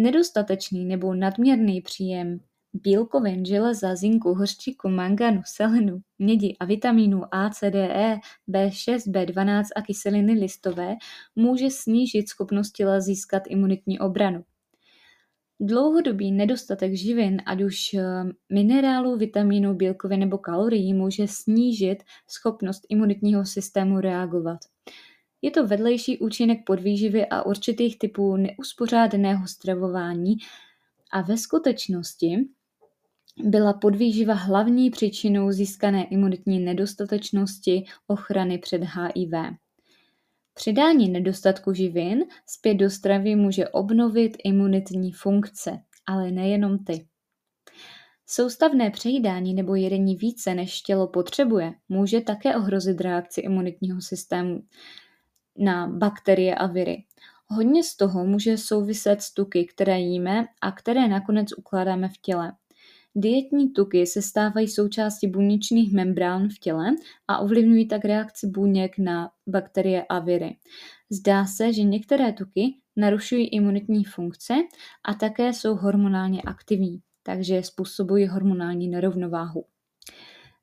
Nedostatečný 0.00 0.84
nebo 0.84 1.14
nadměrný 1.14 1.80
příjem 1.80 2.40
bílkovin, 2.72 3.44
železa, 3.44 3.96
zinku, 3.96 4.34
hořčíku, 4.34 4.88
manganu, 4.88 5.42
selenu, 5.46 6.00
mědi 6.18 6.56
a 6.60 6.64
vitamínů 6.64 7.34
A, 7.34 7.50
C, 7.50 7.70
D, 7.70 7.88
E, 7.92 8.18
B6, 8.48 9.12
B12 9.12 9.64
a 9.76 9.82
kyseliny 9.82 10.32
listové 10.32 10.96
může 11.36 11.70
snížit 11.70 12.28
schopnost 12.28 12.70
těla 12.70 13.00
získat 13.00 13.42
imunitní 13.48 13.98
obranu. 13.98 14.44
Dlouhodobý 15.60 16.32
nedostatek 16.32 16.94
živin, 16.94 17.42
ať 17.46 17.62
už 17.62 17.94
eh, 17.94 18.02
minerálů, 18.52 19.16
vitamínů, 19.16 19.74
bílkovin 19.74 20.20
nebo 20.20 20.38
kalorií, 20.38 20.94
může 20.94 21.28
snížit 21.28 22.02
schopnost 22.26 22.82
imunitního 22.88 23.44
systému 23.44 24.00
reagovat. 24.00 24.58
Je 25.42 25.50
to 25.50 25.66
vedlejší 25.66 26.18
účinek 26.18 26.58
podvýživy 26.66 27.26
a 27.26 27.42
určitých 27.42 27.98
typů 27.98 28.36
neuspořádaného 28.36 29.46
stravování 29.46 30.36
a 31.12 31.22
ve 31.22 31.36
skutečnosti 31.36 32.48
byla 33.44 33.72
podvýživa 33.72 34.34
hlavní 34.34 34.90
příčinou 34.90 35.52
získané 35.52 36.04
imunitní 36.04 36.60
nedostatečnosti 36.60 37.84
ochrany 38.06 38.58
před 38.58 38.82
HIV. 38.82 39.30
Přidání 40.54 41.08
nedostatku 41.08 41.72
živin 41.72 42.24
zpět 42.46 42.74
do 42.74 42.90
stravy 42.90 43.36
může 43.36 43.68
obnovit 43.68 44.36
imunitní 44.44 45.12
funkce, 45.12 45.78
ale 46.06 46.30
nejenom 46.30 46.84
ty. 46.84 47.06
Soustavné 48.26 48.90
přejídání 48.90 49.54
nebo 49.54 49.74
jedení 49.74 50.16
více, 50.16 50.54
než 50.54 50.80
tělo 50.80 51.06
potřebuje, 51.06 51.74
může 51.88 52.20
také 52.20 52.56
ohrozit 52.56 53.00
reakci 53.00 53.40
imunitního 53.40 54.00
systému 54.00 54.62
na 55.58 55.86
bakterie 55.86 56.54
a 56.54 56.66
viry. 56.66 57.04
Hodně 57.46 57.84
z 57.84 57.96
toho 57.96 58.24
může 58.24 58.58
souviset 58.58 59.22
s 59.22 59.34
tuky, 59.34 59.64
které 59.64 60.00
jíme 60.00 60.46
a 60.60 60.72
které 60.72 61.08
nakonec 61.08 61.48
ukládáme 61.58 62.08
v 62.08 62.18
těle. 62.22 62.52
Dietní 63.14 63.72
tuky 63.72 64.06
se 64.06 64.22
stávají 64.22 64.68
součástí 64.68 65.26
buněčných 65.26 65.92
membrán 65.92 66.48
v 66.48 66.58
těle 66.58 66.90
a 67.28 67.38
ovlivňují 67.38 67.88
tak 67.88 68.04
reakci 68.04 68.46
buněk 68.46 68.98
na 68.98 69.30
bakterie 69.46 70.04
a 70.08 70.18
viry. 70.18 70.56
Zdá 71.10 71.46
se, 71.46 71.72
že 71.72 71.82
některé 71.82 72.32
tuky 72.32 72.74
narušují 72.96 73.46
imunitní 73.46 74.04
funkce 74.04 74.54
a 75.04 75.14
také 75.14 75.52
jsou 75.52 75.74
hormonálně 75.74 76.42
aktivní, 76.42 77.00
takže 77.22 77.62
způsobují 77.62 78.26
hormonální 78.26 78.88
nerovnováhu. 78.88 79.64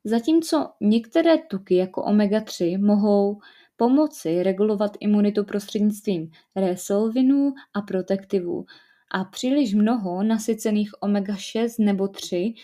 Zatímco 0.04 0.68
některé 0.80 1.38
tuky 1.38 1.76
jako 1.76 2.02
omega-3 2.02 2.86
mohou 2.86 3.40
pomoci 3.76 4.42
regulovat 4.42 4.96
imunitu 5.00 5.44
prostřednictvím 5.44 6.30
resolvinů 6.56 7.54
a 7.74 7.80
protektivů, 7.82 8.66
a 9.10 9.24
příliš 9.24 9.74
mnoho 9.74 10.22
nasycených 10.22 10.90
omega-6 11.02 11.84
nebo 11.84 12.08
3 12.08 12.54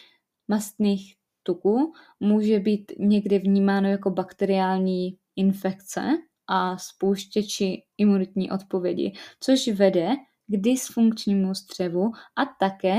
mastných 0.48 1.16
tuků 1.42 1.92
může 2.20 2.60
být 2.60 2.92
někdy 2.98 3.38
vnímáno 3.38 3.88
jako 3.88 4.10
bakteriální 4.10 5.18
infekce 5.36 6.00
a 6.46 6.78
spouštěči 6.78 7.82
imunitní 7.98 8.50
odpovědi, 8.50 9.12
což 9.40 9.68
vede 9.68 10.08
k 10.46 10.56
dysfunkčnímu 10.56 11.54
střevu 11.54 12.12
a 12.36 12.44
také 12.44 12.96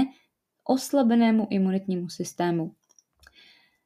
oslabenému 0.63 1.47
imunitnímu 1.49 2.09
systému. 2.09 2.71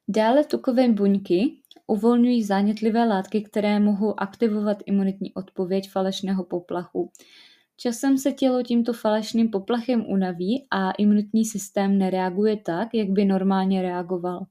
Dále 0.08 0.44
tukové 0.44 0.88
buňky 0.88 1.62
uvolňují 1.88 2.44
zánětlivé 2.44 3.04
látky, 3.04 3.42
které 3.42 3.80
mohou 3.80 4.20
aktivovat 4.20 4.78
imunitní 4.86 5.34
odpověď 5.34 5.90
falešného 5.90 6.44
poplachu. 6.44 7.10
Časem 7.76 8.18
se 8.18 8.32
tělo 8.32 8.62
tímto 8.62 8.92
falešným 8.92 9.50
poplachem 9.50 10.04
unaví 10.06 10.66
a 10.70 10.90
imunitní 10.90 11.44
systém 11.44 11.98
nereaguje 11.98 12.56
tak, 12.56 12.88
jak 12.94 13.08
by 13.08 13.24
normálně 13.24 13.82
reagoval. 13.82 14.46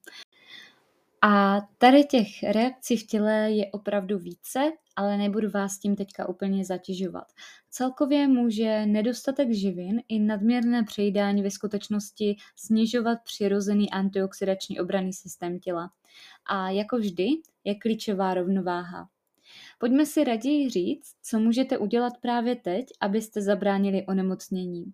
A 1.21 1.61
tady 1.77 2.03
těch 2.03 2.27
reakcí 2.43 2.97
v 2.97 3.07
těle 3.07 3.51
je 3.51 3.71
opravdu 3.71 4.17
více, 4.17 4.59
ale 4.95 5.17
nebudu 5.17 5.49
vás 5.49 5.79
tím 5.79 5.95
teďka 5.95 6.29
úplně 6.29 6.65
zatěžovat. 6.65 7.27
Celkově 7.69 8.27
může 8.27 8.85
nedostatek 8.85 9.51
živin 9.51 10.01
i 10.07 10.19
nadměrné 10.19 10.83
přejídání 10.83 11.43
ve 11.43 11.51
skutečnosti 11.51 12.35
snižovat 12.55 13.19
přirozený 13.23 13.91
antioxidační 13.91 14.79
obranný 14.79 15.13
systém 15.13 15.59
těla. 15.59 15.91
A 16.45 16.69
jako 16.69 16.97
vždy 16.97 17.27
je 17.63 17.75
klíčová 17.75 18.33
rovnováha. 18.33 19.09
Pojďme 19.79 20.05
si 20.05 20.23
raději 20.23 20.69
říct, 20.69 21.15
co 21.23 21.39
můžete 21.39 21.77
udělat 21.77 22.13
právě 22.21 22.55
teď, 22.55 22.85
abyste 23.01 23.41
zabránili 23.41 24.05
onemocnění. 24.05 24.93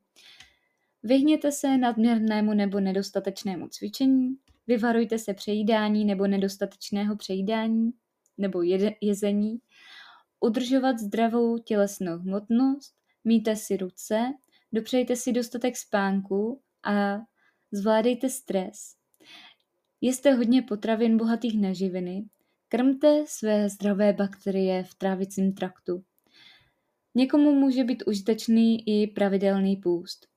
Vyhněte 1.04 1.52
se 1.52 1.78
nadměrnému 1.78 2.54
nebo 2.54 2.80
nedostatečnému 2.80 3.68
cvičení, 3.68 4.38
vyvarujte 4.68 5.20
se 5.20 5.34
přejídání 5.34 6.06
nebo 6.06 6.28
nedostatečného 6.28 7.16
přejídání 7.16 7.92
nebo 8.38 8.62
jezení, 9.02 9.60
udržovat 10.40 11.00
zdravou 11.00 11.58
tělesnou 11.58 12.18
hmotnost, 12.18 12.96
míte 13.24 13.56
si 13.56 13.78
ruce, 13.78 14.34
dopřejte 14.72 15.16
si 15.16 15.32
dostatek 15.32 15.78
spánku 15.78 16.62
a 16.84 17.18
zvládejte 17.72 18.30
stres. 18.30 18.96
Jeste 20.02 20.34
hodně 20.34 20.62
potravin 20.62 21.18
bohatých 21.18 21.62
na 21.62 21.74
živiny, 21.74 22.26
Krmte 22.74 23.24
své 23.28 23.70
zdravé 23.70 24.14
bakterie 24.14 24.84
v 24.84 24.96
trávicím 24.96 25.54
traktu. 25.54 26.04
Někomu 27.16 27.56
může 27.56 27.84
být 27.84 28.04
užitečný 28.08 28.90
i 28.90 29.08
pravidelný 29.08 29.76
půst. 29.76 30.28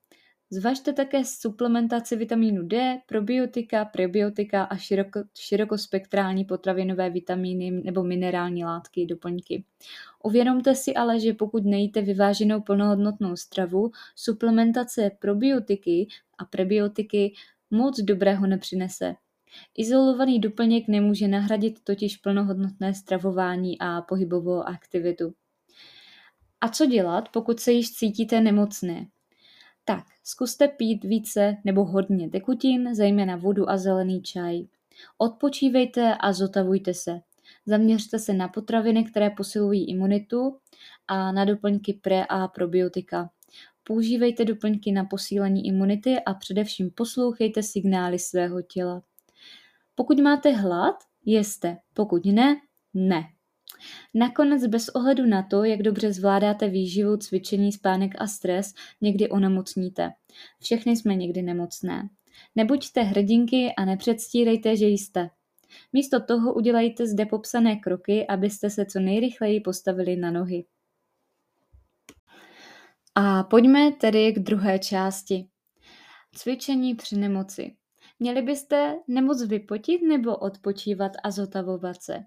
Zvažte 0.49 0.93
také 0.93 1.25
suplementaci 1.25 2.15
vitamínu 2.15 2.63
D, 2.63 2.99
probiotika, 3.05 3.85
prebiotika 3.85 4.63
a 4.63 4.77
široko, 4.77 5.23
širokospektrální 5.37 6.45
potravinové 6.45 7.09
vitamíny 7.09 7.71
nebo 7.71 8.03
minerální 8.03 8.65
látky, 8.65 9.05
doplňky. 9.05 9.63
Uvědomte 10.23 10.75
si 10.75 10.93
ale, 10.95 11.19
že 11.19 11.33
pokud 11.33 11.65
nejíte 11.65 12.01
vyváženou 12.01 12.61
plnohodnotnou 12.61 13.35
stravu, 13.35 13.91
suplementace 14.15 15.11
probiotiky 15.19 16.07
a 16.37 16.45
prebiotiky 16.45 17.33
moc 17.71 17.99
dobrého 17.99 18.47
nepřinese. 18.47 19.15
Izolovaný 19.77 20.39
doplněk 20.39 20.87
nemůže 20.87 21.27
nahradit 21.27 21.83
totiž 21.83 22.17
plnohodnotné 22.17 22.93
stravování 22.93 23.79
a 23.79 24.01
pohybovou 24.01 24.63
aktivitu. 24.63 25.33
A 26.61 26.69
co 26.69 26.85
dělat, 26.85 27.29
pokud 27.29 27.59
se 27.59 27.71
již 27.71 27.91
cítíte 27.91 28.41
nemocné? 28.41 29.07
Tak, 29.89 30.03
zkuste 30.23 30.67
pít 30.67 31.03
více 31.03 31.57
nebo 31.63 31.85
hodně 31.85 32.29
tekutin, 32.29 32.95
zejména 32.95 33.35
vodu 33.35 33.69
a 33.69 33.77
zelený 33.77 34.21
čaj. 34.21 34.61
Odpočívejte 35.17 36.15
a 36.15 36.33
zotavujte 36.33 36.93
se. 36.93 37.19
Zaměřte 37.65 38.19
se 38.19 38.33
na 38.33 38.47
potraviny, 38.47 39.03
které 39.03 39.29
posilují 39.29 39.89
imunitu 39.89 40.57
a 41.07 41.31
na 41.31 41.45
doplňky 41.45 41.93
pre 41.93 42.25
a 42.25 42.47
probiotika. 42.47 43.29
Používejte 43.83 44.45
doplňky 44.45 44.91
na 44.91 45.05
posílení 45.05 45.67
imunity 45.67 46.19
a 46.19 46.33
především 46.33 46.91
poslouchejte 46.91 47.63
signály 47.63 48.19
svého 48.19 48.61
těla. 48.61 49.03
Pokud 49.95 50.19
máte 50.19 50.51
hlad, 50.51 50.95
jeste, 51.25 51.77
pokud 51.93 52.25
ne, 52.25 52.55
ne. 52.93 53.23
Nakonec 54.13 54.67
bez 54.67 54.89
ohledu 54.89 55.25
na 55.25 55.43
to, 55.43 55.63
jak 55.63 55.81
dobře 55.81 56.13
zvládáte 56.13 56.67
výživu, 56.67 57.17
cvičení, 57.17 57.71
spánek 57.71 58.11
a 58.17 58.27
stres, 58.27 58.73
někdy 59.01 59.29
onemocníte. 59.29 60.11
Všechny 60.59 60.97
jsme 60.97 61.15
někdy 61.15 61.41
nemocné. 61.41 62.09
Nebuďte 62.55 63.01
hrdinky 63.01 63.73
a 63.77 63.85
nepředstírejte, 63.85 64.75
že 64.75 64.87
jste. 64.87 65.29
Místo 65.93 66.19
toho 66.19 66.53
udělejte 66.53 67.07
zde 67.07 67.25
popsané 67.25 67.75
kroky, 67.75 68.27
abyste 68.27 68.69
se 68.69 68.85
co 68.85 68.99
nejrychleji 68.99 69.61
postavili 69.61 70.15
na 70.15 70.31
nohy. 70.31 70.65
A 73.15 73.43
pojďme 73.43 73.91
tedy 73.91 74.33
k 74.33 74.39
druhé 74.39 74.79
části. 74.79 75.47
Cvičení 76.35 76.95
při 76.95 77.17
nemoci. 77.17 77.75
Měli 78.19 78.41
byste 78.41 78.95
nemoc 79.07 79.43
vypotit 79.43 80.01
nebo 80.01 80.37
odpočívat 80.37 81.11
a 81.23 81.31
zotavovat 81.31 82.01
se? 82.01 82.25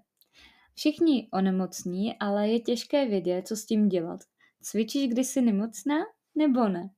Všichni 0.73 1.27
onemocní, 1.33 2.19
ale 2.19 2.49
je 2.49 2.59
těžké 2.59 3.05
vědět, 3.05 3.47
co 3.47 3.55
s 3.55 3.65
tím 3.65 3.89
dělat. 3.89 4.19
Cvičíš, 4.61 5.07
když 5.07 5.27
jsi 5.27 5.41
nemocná, 5.41 5.95
nebo 6.35 6.67
ne? 6.67 6.89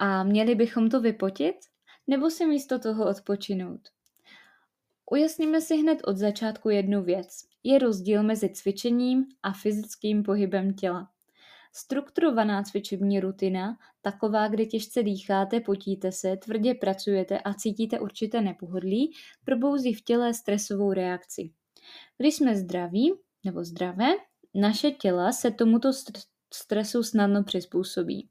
A 0.00 0.22
měli 0.22 0.54
bychom 0.54 0.90
to 0.90 1.00
vypotit, 1.00 1.56
nebo 2.06 2.30
si 2.30 2.46
místo 2.46 2.78
toho 2.78 3.08
odpočinout? 3.08 3.80
Ujasníme 5.10 5.60
si 5.60 5.76
hned 5.76 5.98
od 6.04 6.16
začátku 6.16 6.70
jednu 6.70 7.02
věc. 7.02 7.28
Je 7.64 7.78
rozdíl 7.78 8.22
mezi 8.22 8.48
cvičením 8.48 9.26
a 9.42 9.52
fyzickým 9.52 10.22
pohybem 10.22 10.74
těla. 10.74 11.10
Strukturovaná 11.72 12.62
cvičební 12.62 13.20
rutina, 13.20 13.78
taková, 14.02 14.48
kde 14.48 14.66
těžce 14.66 15.02
dýcháte, 15.02 15.60
potíte 15.60 16.12
se, 16.12 16.36
tvrdě 16.36 16.74
pracujete 16.74 17.38
a 17.38 17.54
cítíte 17.54 18.00
určité 18.00 18.40
nepohodlí, 18.40 19.12
probouzí 19.44 19.94
v 19.94 20.04
těle 20.04 20.34
stresovou 20.34 20.92
reakci. 20.92 21.50
Když 22.18 22.34
jsme 22.34 22.56
zdraví 22.56 23.12
nebo 23.44 23.64
zdravé, 23.64 24.08
naše 24.54 24.90
těla 24.90 25.32
se 25.32 25.50
tomuto 25.50 25.90
stresu 26.54 27.02
snadno 27.02 27.44
přizpůsobí. 27.44 28.28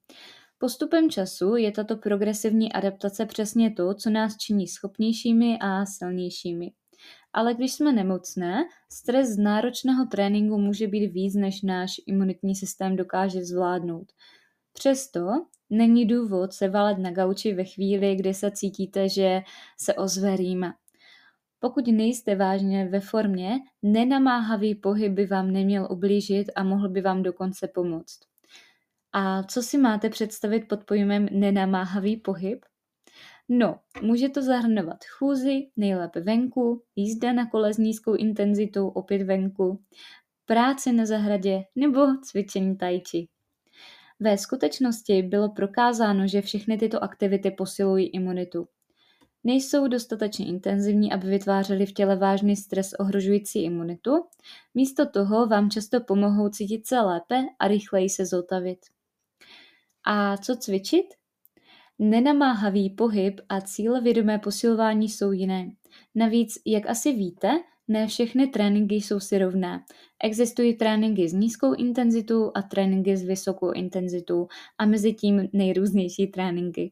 Postupem 0.57 1.09
času 1.09 1.55
je 1.55 1.71
tato 1.71 1.97
progresivní 1.97 2.73
adaptace 2.73 3.25
přesně 3.25 3.71
to, 3.71 3.93
co 3.93 4.09
nás 4.09 4.37
činí 4.37 4.67
schopnějšími 4.67 5.57
a 5.61 5.85
silnějšími. 5.85 6.71
Ale 7.33 7.53
když 7.53 7.73
jsme 7.73 7.91
nemocné, 7.91 8.63
stres 8.91 9.29
z 9.29 9.37
náročného 9.37 10.05
tréninku 10.05 10.57
může 10.57 10.87
být 10.87 11.07
víc, 11.07 11.35
než 11.35 11.61
náš 11.61 11.91
imunitní 12.07 12.55
systém 12.55 12.95
dokáže 12.95 13.45
zvládnout. 13.45 14.11
Přesto 14.73 15.21
není 15.69 16.05
důvod 16.05 16.53
se 16.53 16.69
valet 16.69 16.97
na 16.97 17.11
gauči 17.11 17.53
ve 17.53 17.63
chvíli, 17.63 18.15
kdy 18.15 18.33
se 18.33 18.51
cítíte, 18.51 19.09
že 19.09 19.41
se 19.79 19.93
ozve 19.93 20.35
rýma. 20.35 20.75
Pokud 21.65 21.87
nejste 21.87 22.35
vážně 22.35 22.87
ve 22.87 22.99
formě, 22.99 23.59
nenamáhavý 23.83 24.75
pohyb 24.75 25.11
by 25.13 25.25
vám 25.25 25.51
neměl 25.51 25.87
ublížit 25.91 26.47
a 26.55 26.63
mohl 26.63 26.89
by 26.89 27.01
vám 27.01 27.23
dokonce 27.23 27.67
pomoct. 27.67 28.19
A 29.13 29.43
co 29.43 29.63
si 29.63 29.77
máte 29.77 30.09
představit 30.09 30.67
pod 30.67 30.83
pojmem 30.83 31.27
nenamáhavý 31.31 32.17
pohyb? 32.17 32.65
No, 33.49 33.79
může 34.01 34.29
to 34.29 34.41
zahrnovat 34.41 34.97
chůzi, 35.17 35.67
nejlépe 35.77 36.21
venku, 36.21 36.83
jízda 36.95 37.33
na 37.33 37.49
kole 37.49 37.73
s 37.73 37.77
nízkou 37.77 38.15
intenzitou 38.15 38.87
opět 38.87 39.23
venku, 39.23 39.81
práce 40.45 40.93
na 40.93 41.05
zahradě 41.05 41.63
nebo 41.75 41.99
cvičení 42.23 42.77
tajči. 42.77 43.27
Ve 44.19 44.37
skutečnosti 44.37 45.21
bylo 45.21 45.49
prokázáno, 45.49 46.27
že 46.27 46.41
všechny 46.41 46.77
tyto 46.77 47.03
aktivity 47.03 47.51
posilují 47.51 48.07
imunitu. 48.07 48.67
Nejsou 49.47 49.87
dostatečně 49.87 50.45
intenzivní, 50.45 51.11
aby 51.11 51.27
vytvářely 51.27 51.85
v 51.85 51.93
těle 51.93 52.15
vážný 52.15 52.55
stres 52.55 52.93
ohrožující 52.93 53.63
imunitu, 53.63 54.11
místo 54.73 55.05
toho 55.05 55.47
vám 55.47 55.69
často 55.69 56.01
pomohou 56.01 56.49
cítit 56.49 56.87
se 56.87 56.99
lépe 56.99 57.45
a 57.59 57.67
rychleji 57.67 58.09
se 58.09 58.25
zotavit. 58.25 58.79
A 60.05 60.37
co 60.37 60.55
cvičit? 60.55 61.05
Nenamáhavý 61.99 62.89
pohyb 62.89 63.41
a 63.49 63.61
cílevědomé 63.61 64.39
posilování 64.39 65.09
jsou 65.09 65.31
jiné. 65.31 65.71
Navíc, 66.15 66.57
jak 66.65 66.89
asi 66.89 67.13
víte, 67.13 67.51
ne 67.87 68.07
všechny 68.07 68.47
tréninky 68.47 68.95
jsou 68.95 69.19
si 69.19 69.37
rovné. 69.37 69.83
Existují 70.23 70.73
tréninky 70.73 71.29
s 71.29 71.33
nízkou 71.33 71.73
intenzitou 71.73 72.51
a 72.55 72.61
tréninky 72.61 73.17
s 73.17 73.23
vysokou 73.23 73.71
intenzitou 73.71 74.47
a 74.77 74.85
mezi 74.85 75.13
tím 75.13 75.49
nejrůznější 75.53 76.27
tréninky. 76.27 76.91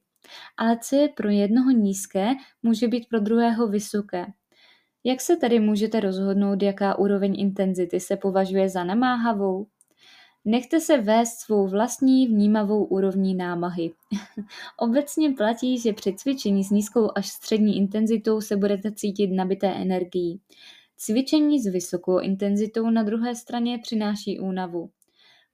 Ale 0.57 0.79
co 0.81 0.95
je 0.95 1.09
pro 1.09 1.29
jednoho 1.29 1.71
nízké, 1.71 2.29
může 2.63 2.87
být 2.87 3.09
pro 3.09 3.19
druhého 3.19 3.67
vysoké. 3.67 4.25
Jak 5.03 5.21
se 5.21 5.35
tedy 5.35 5.59
můžete 5.59 5.99
rozhodnout, 5.99 6.63
jaká 6.63 6.99
úroveň 6.99 7.39
intenzity 7.39 7.99
se 7.99 8.17
považuje 8.17 8.69
za 8.69 8.83
namáhavou? 8.83 9.67
Nechte 10.45 10.79
se 10.79 10.97
vést 10.97 11.39
svou 11.39 11.67
vlastní 11.67 12.27
vnímavou 12.27 12.83
úrovní 12.83 13.35
námahy. 13.35 13.91
Obecně 14.79 15.31
platí, 15.31 15.79
že 15.79 15.93
při 15.93 16.13
cvičení 16.13 16.63
s 16.63 16.69
nízkou 16.69 17.09
až 17.15 17.27
střední 17.27 17.77
intenzitou 17.77 18.41
se 18.41 18.57
budete 18.57 18.91
cítit 18.91 19.27
nabité 19.27 19.73
energií. 19.73 20.41
Cvičení 20.97 21.59
s 21.59 21.67
vysokou 21.67 22.19
intenzitou 22.19 22.89
na 22.89 23.03
druhé 23.03 23.35
straně 23.35 23.79
přináší 23.79 24.39
únavu. 24.39 24.89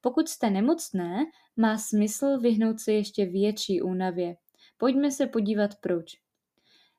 Pokud 0.01 0.29
jste 0.29 0.49
nemocné, 0.49 1.25
má 1.57 1.77
smysl 1.77 2.39
vyhnout 2.39 2.79
se 2.79 2.93
ještě 2.93 3.25
větší 3.25 3.81
únavě. 3.81 4.35
Pojďme 4.79 5.11
se 5.11 5.27
podívat 5.27 5.75
proč. 5.75 6.05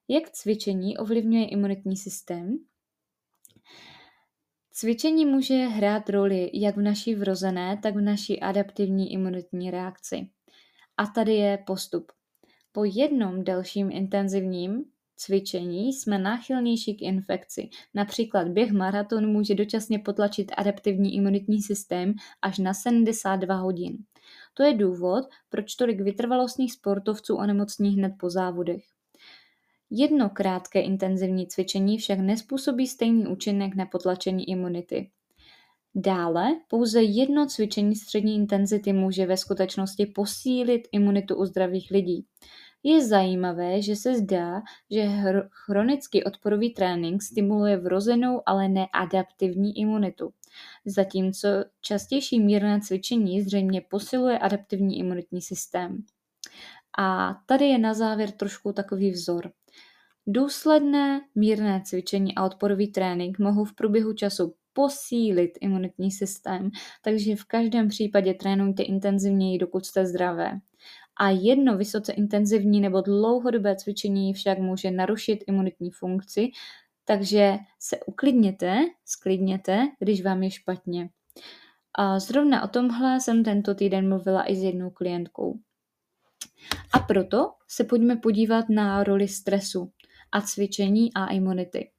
Jak 0.09 0.31
cvičení 0.31 0.99
ovlivňuje 0.99 1.49
imunitní 1.49 1.97
systém? 1.97 2.59
Cvičení 4.73 5.27
může 5.27 5.55
hrát 5.55 6.11
roli 6.11 6.51
jak 6.55 6.77
v 6.77 6.83
naší 6.83 7.15
vrozené, 7.15 7.81
tak 7.83 7.95
v 7.95 8.01
naší 8.01 8.41
adaptivní 8.41 9.13
imunitní 9.13 9.71
reakci. 9.71 10.29
A 10.97 11.07
tady 11.07 11.35
je 11.35 11.59
postup. 11.67 12.13
Po 12.73 12.85
jednom 12.85 13.45
delším 13.45 13.91
intenzivním 13.93 14.85
cvičení 15.17 15.93
jsme 15.93 16.19
náchylnější 16.19 16.95
k 16.95 17.03
infekci. 17.03 17.69
Například 17.95 18.49
běh 18.49 18.73
maratonu 18.73 19.29
může 19.29 19.55
dočasně 19.55 19.99
potlačit 19.99 20.53
adaptivní 20.57 21.15
imunitní 21.15 21.63
systém 21.63 22.15
až 22.43 22.59
na 22.59 22.75
72 22.75 23.55
hodin. 23.55 23.99
To 24.55 24.63
je 24.63 24.75
důvod, 24.75 25.25
proč 25.49 25.75
tolik 25.75 26.01
vytrvalostních 26.01 26.73
sportovců 26.73 27.37
onemocní 27.37 27.91
hned 27.91 28.13
po 28.21 28.31
závodech. 28.31 28.85
Jedno 29.91 30.31
krátké 30.31 30.81
intenzivní 30.81 31.47
cvičení 31.47 31.99
však 31.99 32.19
nespůsobí 32.19 32.87
stejný 32.87 33.27
účinek 33.27 33.75
na 33.75 33.87
potlačení 33.87 34.49
imunity. 34.49 35.11
Dále 35.95 36.61
pouze 36.69 37.03
jedno 37.03 37.47
cvičení 37.47 37.97
střední 37.97 38.35
intenzity 38.35 38.93
může 38.93 39.27
ve 39.27 39.37
skutečnosti 39.37 40.07
posílit 40.07 40.89
imunitu 40.93 41.37
u 41.37 41.45
zdravých 41.45 41.91
lidí. 41.91 42.27
Je 42.83 43.07
zajímavé, 43.07 43.83
že 43.83 43.97
se 43.97 44.15
zdá, 44.15 44.63
že 44.91 45.09
chronický 45.51 46.25
odporový 46.25 46.75
trénink 46.75 47.23
stimuluje 47.23 47.77
vrozenou, 47.77 48.43
ale 48.47 48.69
neadaptivní 48.69 49.79
imunitu, 49.79 50.33
zatímco 50.87 51.49
častější 51.81 52.41
mírné 52.41 52.81
cvičení 52.81 53.43
zřejmě 53.43 53.81
posiluje 53.81 54.39
adaptivní 54.39 54.99
imunitní 54.99 55.43
systém. 55.43 56.05
A 56.99 57.35
tady 57.47 57.65
je 57.65 57.79
na 57.79 57.95
závěr 57.95 58.31
trošku 58.31 58.73
takový 58.73 59.11
vzor. 59.11 59.53
Důsledné 60.27 61.21
mírné 61.35 61.83
cvičení 61.85 62.35
a 62.35 62.45
odporový 62.45 62.89
trénink 62.89 63.39
mohou 63.39 63.65
v 63.65 63.75
průběhu 63.75 64.13
času 64.13 64.55
posílit 64.73 65.51
imunitní 65.61 66.11
systém, 66.11 66.71
takže 67.03 67.37
v 67.37 67.45
každém 67.45 67.89
případě 67.89 68.35
trénujte 68.35 68.83
intenzivněji, 68.83 69.59
dokud 69.59 69.87
jste 69.87 70.07
zdravé. 70.07 70.61
A 71.17 71.31
jedno 71.31 71.77
vysoce 71.77 72.13
intenzivní 72.13 72.81
nebo 72.81 73.01
dlouhodobé 73.01 73.77
cvičení 73.77 74.35
však 74.35 74.59
může 74.59 74.91
narušit 74.91 75.45
imunitní 75.47 75.91
funkci, 75.91 76.51
takže 77.11 77.59
se 77.79 78.01
uklidněte, 78.07 78.79
sklidněte, 79.05 79.89
když 79.99 80.23
vám 80.23 80.43
je 80.43 80.51
špatně. 80.51 81.09
A 81.95 82.19
zrovna 82.19 82.65
o 82.65 82.69
tomhle 82.69 83.21
jsem 83.21 83.45
tento 83.45 83.75
týden 83.75 84.09
mluvila 84.09 84.51
i 84.51 84.57
s 84.57 84.63
jednou 84.63 84.91
klientkou. 84.91 85.59
A 86.93 86.99
proto 86.99 87.53
se 87.69 87.85
pojďme 87.85 88.17
podívat 88.17 88.69
na 88.69 89.05
roli 89.05 89.29
stresu 89.29 89.93
a 90.33 90.41
cvičení 90.41 91.15
a 91.15 91.27
imunity. 91.27 91.91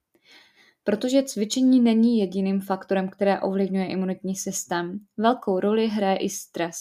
Protože 0.84 1.22
cvičení 1.22 1.80
není 1.80 2.18
jediným 2.18 2.60
faktorem, 2.60 3.08
které 3.08 3.40
ovlivňuje 3.40 3.86
imunitní 3.86 4.36
systém. 4.36 4.98
Velkou 5.16 5.60
roli 5.60 5.88
hraje 5.88 6.16
i 6.16 6.28
stres. 6.28 6.76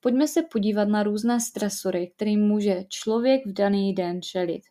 Pojďme 0.00 0.28
se 0.28 0.42
podívat 0.42 0.88
na 0.88 1.02
různé 1.02 1.40
stresory, 1.40 2.12
kterým 2.16 2.40
může 2.40 2.84
člověk 2.88 3.46
v 3.46 3.52
daný 3.52 3.94
den 3.94 4.22
čelit. 4.22 4.62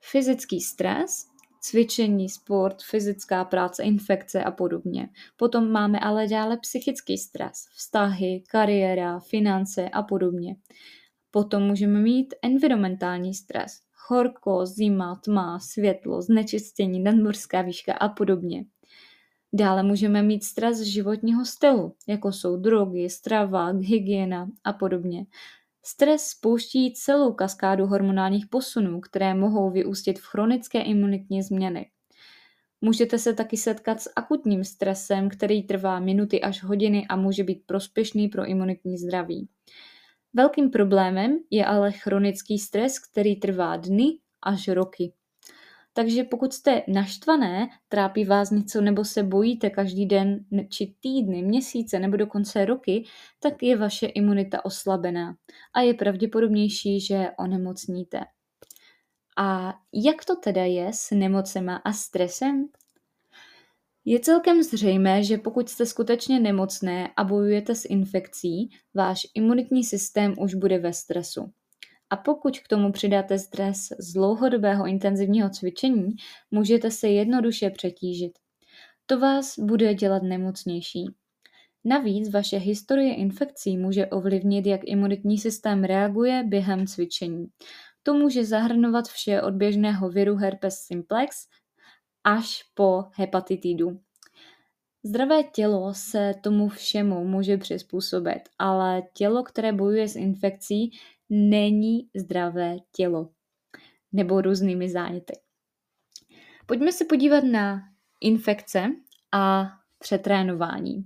Fyzický 0.00 0.60
stres, 0.60 1.31
cvičení, 1.64 2.28
sport, 2.28 2.82
fyzická 2.82 3.44
práce, 3.44 3.82
infekce 3.82 4.44
a 4.44 4.50
podobně. 4.50 5.08
Potom 5.36 5.70
máme 5.70 6.00
ale 6.00 6.28
dále 6.28 6.56
psychický 6.56 7.18
stres, 7.18 7.66
vztahy, 7.74 8.42
kariéra, 8.50 9.20
finance 9.20 9.88
a 9.88 10.02
podobně. 10.02 10.56
Potom 11.30 11.62
můžeme 11.62 12.00
mít 12.00 12.34
environmentální 12.42 13.34
stres, 13.34 13.80
horko, 14.08 14.66
zima, 14.66 15.20
tma, 15.24 15.58
světlo, 15.58 16.22
znečištění, 16.22 17.00
nadmorská 17.00 17.62
výška 17.62 17.92
a 17.92 18.08
podobně. 18.08 18.64
Dále 19.52 19.82
můžeme 19.82 20.22
mít 20.22 20.44
stres 20.44 20.78
z 20.78 20.82
životního 20.82 21.44
stylu, 21.44 21.94
jako 22.08 22.32
jsou 22.32 22.56
drogy, 22.56 23.10
strava, 23.10 23.66
hygiena 23.66 24.48
a 24.64 24.72
podobně. 24.72 25.26
Stres 25.84 26.26
spouští 26.26 26.92
celou 26.92 27.32
kaskádu 27.32 27.86
hormonálních 27.86 28.46
posunů, 28.46 29.00
které 29.00 29.34
mohou 29.34 29.70
vyústit 29.70 30.18
v 30.18 30.26
chronické 30.26 30.82
imunitní 30.82 31.42
změny. 31.42 31.90
Můžete 32.80 33.18
se 33.18 33.32
taky 33.32 33.56
setkat 33.56 34.00
s 34.00 34.10
akutním 34.16 34.64
stresem, 34.64 35.28
který 35.28 35.62
trvá 35.62 36.00
minuty 36.00 36.40
až 36.40 36.62
hodiny 36.62 37.06
a 37.08 37.16
může 37.16 37.44
být 37.44 37.66
prospěšný 37.66 38.28
pro 38.28 38.46
imunitní 38.46 38.98
zdraví. 38.98 39.48
Velkým 40.34 40.70
problémem 40.70 41.38
je 41.50 41.66
ale 41.66 41.92
chronický 41.92 42.58
stres, 42.58 42.98
který 42.98 43.36
trvá 43.36 43.76
dny 43.76 44.18
až 44.42 44.68
roky. 44.68 45.12
Takže 45.94 46.24
pokud 46.24 46.52
jste 46.52 46.82
naštvané, 46.88 47.68
trápí 47.88 48.24
vás 48.24 48.50
něco 48.50 48.80
nebo 48.80 49.04
se 49.04 49.22
bojíte 49.22 49.70
každý 49.70 50.06
den 50.06 50.44
či 50.68 50.94
týdny, 51.00 51.42
měsíce 51.42 51.98
nebo 51.98 52.16
dokonce 52.16 52.64
roky, 52.64 53.04
tak 53.40 53.62
je 53.62 53.76
vaše 53.76 54.06
imunita 54.06 54.64
oslabená 54.64 55.34
a 55.74 55.80
je 55.80 55.94
pravděpodobnější, 55.94 57.00
že 57.00 57.30
onemocníte. 57.38 58.20
A 59.38 59.74
jak 59.92 60.24
to 60.24 60.36
teda 60.36 60.64
je 60.64 60.92
s 60.92 61.10
nemocema 61.10 61.76
a 61.76 61.92
stresem? 61.92 62.68
Je 64.04 64.20
celkem 64.20 64.62
zřejmé, 64.62 65.22
že 65.24 65.38
pokud 65.38 65.68
jste 65.68 65.86
skutečně 65.86 66.40
nemocné 66.40 67.08
a 67.16 67.24
bojujete 67.24 67.74
s 67.74 67.84
infekcí, 67.84 68.70
váš 68.94 69.20
imunitní 69.34 69.84
systém 69.84 70.34
už 70.38 70.54
bude 70.54 70.78
ve 70.78 70.92
stresu. 70.92 71.52
A 72.12 72.16
pokud 72.16 72.58
k 72.58 72.68
tomu 72.68 72.92
přidáte 72.92 73.38
stres 73.38 73.88
z 73.98 74.12
dlouhodobého 74.12 74.86
intenzivního 74.86 75.50
cvičení, 75.50 76.10
můžete 76.50 76.90
se 76.90 77.08
jednoduše 77.08 77.70
přetížit. 77.70 78.32
To 79.06 79.18
vás 79.18 79.58
bude 79.58 79.94
dělat 79.94 80.22
nemocnější. 80.22 81.06
Navíc 81.84 82.32
vaše 82.32 82.56
historie 82.56 83.14
infekcí 83.14 83.76
může 83.76 84.06
ovlivnit, 84.06 84.66
jak 84.66 84.80
imunitní 84.84 85.38
systém 85.38 85.84
reaguje 85.84 86.42
během 86.46 86.86
cvičení. 86.86 87.46
To 88.02 88.14
může 88.14 88.44
zahrnovat 88.44 89.08
vše 89.08 89.42
od 89.42 89.54
běžného 89.54 90.10
viru 90.10 90.36
herpes 90.36 90.74
simplex 90.78 91.36
až 92.24 92.62
po 92.74 93.04
hepatitidu. 93.12 94.00
Zdravé 95.04 95.42
tělo 95.42 95.94
se 95.94 96.34
tomu 96.42 96.68
všemu 96.68 97.24
může 97.24 97.56
přizpůsobit, 97.56 98.40
ale 98.58 99.02
tělo, 99.14 99.42
které 99.42 99.72
bojuje 99.72 100.08
s 100.08 100.16
infekcí, 100.16 100.90
není 101.34 102.08
zdravé 102.16 102.76
tělo 102.96 103.30
nebo 104.12 104.40
různými 104.40 104.90
záněty. 104.90 105.32
Pojďme 106.66 106.92
se 106.92 107.04
podívat 107.04 107.44
na 107.44 107.80
infekce 108.20 108.86
a 109.32 109.68
přetrénování. 109.98 111.04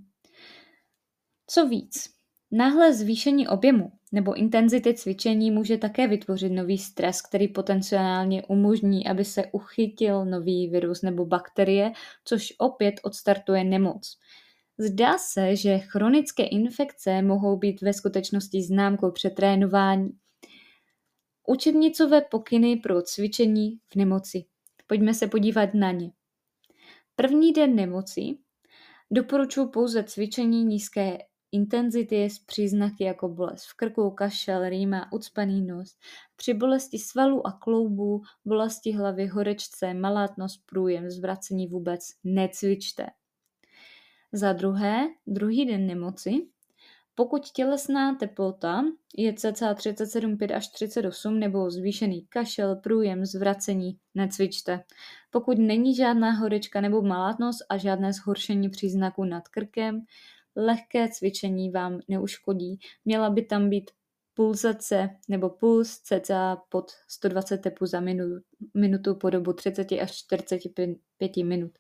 Co 1.47 1.69
víc, 1.69 2.11
náhle 2.51 2.95
zvýšení 2.95 3.49
objemu 3.49 3.93
nebo 4.13 4.35
intenzity 4.35 4.95
cvičení 4.95 5.51
může 5.51 5.79
také 5.79 6.09
vytvořit 6.09 6.53
nový 6.53 6.79
stres, 6.79 7.23
který 7.23 7.49
potenciálně 7.49 8.43
umožní, 8.43 9.09
aby 9.09 9.25
se 9.25 9.47
uchytil 9.53 10.25
nový 10.25 10.69
virus 10.69 11.03
nebo 11.03 11.27
bakterie, 11.27 11.93
což 12.25 12.53
opět 12.59 12.95
odstartuje 13.03 13.65
nemoc. 13.65 14.19
Zdá 14.79 15.19
se, 15.19 15.57
že 15.57 15.79
chronické 15.79 16.43
infekce 16.47 17.23
mohou 17.23 17.57
být 17.57 17.83
ve 17.83 17.93
skutečnosti 17.93 18.63
známkou 18.63 19.11
přetrénování. 19.11 20.11
Učebnicové 21.49 22.21
pokyny 22.21 22.77
pro 22.77 23.03
cvičení 23.03 23.79
v 23.93 23.97
nemoci. 23.97 24.45
Pojďme 24.87 25.15
se 25.15 25.27
podívat 25.27 25.75
na 25.75 25.93
ně. 25.93 26.11
První 27.17 27.53
den 27.53 27.75
nemoci 27.75 28.39
doporučuji 29.11 29.69
pouze 29.69 30.05
cvičení 30.05 30.65
nízké 30.65 31.19
intenzity 31.53 32.25
s 32.25 32.39
příznaky 32.39 33.05
jako 33.05 33.29
bolest 33.29 33.65
v 33.65 33.75
krku, 33.75 34.11
kašel, 34.11 34.69
rýma, 34.69 35.13
ucpaný 35.13 35.63
nos. 35.63 35.97
Při 36.37 36.55
bolesti 36.55 36.99
svalů 36.99 37.47
a 37.47 37.53
kloubů, 37.53 38.23
bolesti 38.45 38.93
hlavy, 38.93 39.27
horečce, 39.27 39.95
malátnost, 39.95 40.67
průjem, 40.67 41.11
zvracení 41.11 41.67
vůbec 41.67 42.01
necvičte. 42.25 43.07
Za 44.33 44.53
druhé, 44.53 45.09
druhý 45.27 45.67
den 45.67 45.87
nemoci, 45.87 46.47
pokud 47.15 47.51
tělesná 47.51 48.15
teplota 48.15 48.85
je 49.17 49.35
cca 49.35 49.75
37,5 49.75 50.57
až 50.57 50.69
38 50.69 51.39
nebo 51.39 51.71
zvýšený 51.71 52.27
kašel, 52.29 52.77
průjem, 52.77 53.27
zvracení, 53.27 53.99
necvičte. 54.15 54.85
Pokud 55.31 55.59
není 55.59 55.95
žádná 55.95 56.31
horečka 56.31 56.81
nebo 56.81 57.03
malátnost 57.03 57.59
a 57.69 57.77
žádné 57.77 58.13
zhoršení 58.13 58.69
příznaků 58.69 59.25
nad 59.25 59.49
krkem, 59.49 60.01
lehké 60.57 61.09
cvičení 61.09 61.71
vám 61.71 62.01
neuškodí. 62.09 62.79
Měla 63.05 63.31
by 63.31 63.43
tam 63.43 63.71
být 63.71 63.91
pulzace 64.35 65.11
nebo 65.29 65.51
puls 65.51 65.99
cca 65.99 66.57
pod 66.69 66.91
120 67.09 67.59
tepů 67.59 67.87
za 67.87 68.01
minutu, 68.01 68.45
minutu 68.75 69.15
po 69.15 69.31
dobu 69.31 69.53
30 69.53 69.93
až 69.93 70.13
45 70.13 71.37
minut. 71.37 71.73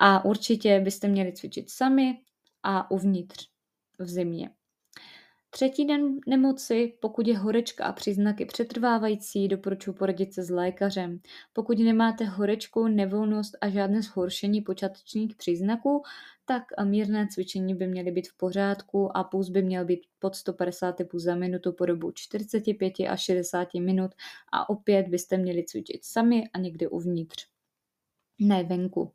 A 0.00 0.24
určitě 0.24 0.80
byste 0.80 1.08
měli 1.08 1.32
cvičit 1.32 1.70
sami 1.70 2.18
a 2.62 2.90
uvnitř 2.90 3.48
v 3.98 4.08
zimě. 4.08 4.50
Třetí 5.50 5.84
den 5.84 6.18
nemoci, 6.26 6.94
pokud 7.00 7.26
je 7.26 7.38
horečka 7.38 7.84
a 7.84 7.92
příznaky 7.92 8.44
přetrvávající, 8.44 9.48
doporučuji 9.48 9.92
poradit 9.92 10.34
se 10.34 10.42
s 10.42 10.50
lékařem. 10.50 11.20
Pokud 11.52 11.78
nemáte 11.78 12.24
horečku, 12.24 12.88
nevolnost 12.88 13.56
a 13.60 13.68
žádné 13.68 14.02
zhoršení 14.02 14.60
počátečních 14.60 15.36
příznaků, 15.36 16.02
tak 16.44 16.62
mírné 16.84 17.28
cvičení 17.34 17.74
by 17.74 17.86
měly 17.86 18.10
být 18.10 18.28
v 18.28 18.36
pořádku 18.36 19.16
a 19.16 19.24
puls 19.24 19.48
by 19.48 19.62
měl 19.62 19.84
být 19.84 20.00
pod 20.18 20.34
150 20.34 20.92
typů 20.92 21.18
za 21.18 21.34
minutu 21.34 21.72
po 21.72 21.86
dobu 21.86 22.12
45 22.14 22.92
až 23.08 23.22
60 23.22 23.68
minut 23.74 24.10
a 24.52 24.70
opět 24.70 25.08
byste 25.08 25.36
měli 25.36 25.64
cvičit 25.64 26.04
sami 26.04 26.44
a 26.54 26.58
někde 26.58 26.88
uvnitř, 26.88 27.46
ne 28.38 28.64
venku. 28.64 29.12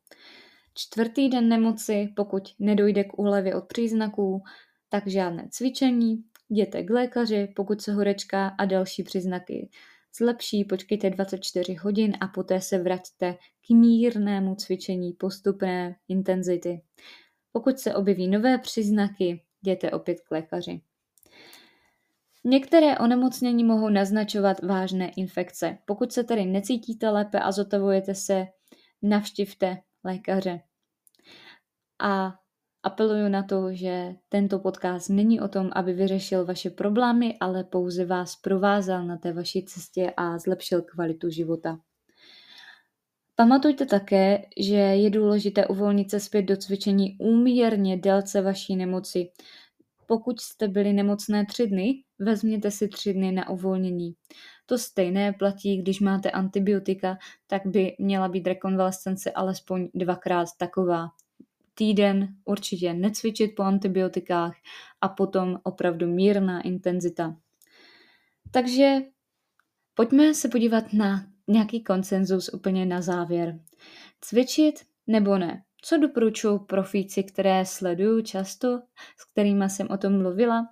Čtvrtý 0.74 1.30
den 1.30 1.50
nemoci, 1.50 2.14
pokud 2.16 2.44
nedojde 2.60 3.04
k 3.04 3.20
úlevě 3.20 3.56
od 3.56 3.66
příznaků, 3.66 4.44
tak 4.90 5.08
žádné 5.08 5.48
cvičení, 5.52 6.24
jděte 6.50 6.84
k 6.84 6.90
lékaři, 6.90 7.48
pokud 7.56 7.82
se 7.82 7.94
horečka 7.94 8.48
a 8.48 8.66
další 8.66 9.04
příznaky 9.04 9.70
zlepší, 10.18 10.64
počkejte 10.64 11.10
24 11.10 11.74
hodin 11.74 12.14
a 12.20 12.28
poté 12.28 12.62
se 12.62 12.78
vraťte 12.78 13.34
k 13.68 13.70
mírnému 13.70 14.56
cvičení 14.56 15.14
postupné 15.14 15.96
intenzity. 16.08 16.82
Pokud 17.52 17.80
se 17.80 17.96
objeví 17.96 18.28
nové 18.28 18.58
příznaky, 18.58 19.42
jděte 19.62 19.92
opět 19.92 20.22
k 20.22 20.32
lékaři. 20.32 20.82
Některé 22.44 22.98
onemocnění 22.98 23.64
mohou 23.64 23.90
naznačovat 23.90 24.64
vážné 24.64 25.12
infekce. 25.18 25.78
Pokud 25.86 26.12
se 26.12 26.24
tedy 26.24 26.46
necítíte 26.46 27.10
lépe 27.10 27.40
a 27.40 27.52
zotavujete 27.52 28.16
se, 28.16 28.48
navštivte 29.02 29.78
lékaře. 30.04 30.62
A 32.02 32.40
Apeluju 32.86 33.30
na 33.30 33.44
to, 33.44 33.74
že 33.74 34.16
tento 34.30 34.60
podcast 34.60 35.10
není 35.10 35.42
o 35.42 35.48
tom, 35.48 35.70
aby 35.76 35.94
vyřešil 35.94 36.46
vaše 36.46 36.70
problémy, 36.70 37.38
ale 37.40 37.64
pouze 37.64 38.06
vás 38.06 38.36
provázal 38.36 39.06
na 39.06 39.18
té 39.18 39.34
vaší 39.34 39.66
cestě 39.66 40.14
a 40.18 40.38
zlepšil 40.38 40.82
kvalitu 40.82 41.30
života. 41.30 41.80
Pamatujte 43.36 43.86
také, 43.86 44.46
že 44.60 44.76
je 44.76 45.10
důležité 45.10 45.68
uvolnit 45.68 46.12
se 46.12 46.20
zpět 46.20 46.42
do 46.42 46.58
cvičení 46.58 47.18
úměrně 47.20 47.98
délce 47.98 48.42
vaší 48.42 48.76
nemoci. 48.76 49.30
Pokud 50.08 50.42
jste 50.42 50.68
byli 50.68 50.94
nemocné 50.94 51.46
tři 51.46 51.68
dny, 51.68 51.94
vezměte 52.20 52.72
si 52.72 52.88
tři 52.88 53.14
dny 53.14 53.32
na 53.32 53.50
uvolnění. 53.50 54.14
To 54.66 54.78
stejné 54.78 55.34
platí, 55.34 55.78
když 55.78 56.00
máte 56.00 56.32
antibiotika, 56.32 57.18
tak 57.48 57.62
by 57.66 57.96
měla 58.00 58.28
být 58.28 58.48
rekonvalescence 58.48 59.32
alespoň 59.32 59.90
dvakrát 59.94 60.48
taková 60.58 61.10
týden 61.76 62.36
určitě 62.46 62.94
necvičit 62.94 63.56
po 63.56 63.64
antibiotikách 63.64 64.56
a 65.02 65.10
potom 65.10 65.60
opravdu 65.64 66.08
mírná 66.08 66.62
intenzita. 66.62 67.36
Takže 68.52 68.98
pojďme 69.94 70.34
se 70.34 70.50
podívat 70.50 70.94
na 70.94 71.26
nějaký 71.48 71.84
konsenzus 71.84 72.50
úplně 72.54 72.86
na 72.86 73.02
závěr. 73.02 73.60
Cvičit 74.22 74.76
nebo 75.08 75.38
ne? 75.38 75.64
Co 75.82 75.98
doporučuji 75.98 76.60
profíci, 76.60 77.24
které 77.24 77.66
sleduju 77.66 78.22
často, 78.22 78.82
s 79.18 79.32
kterými 79.32 79.70
jsem 79.70 79.88
o 79.90 79.98
tom 79.98 80.22
mluvila? 80.22 80.70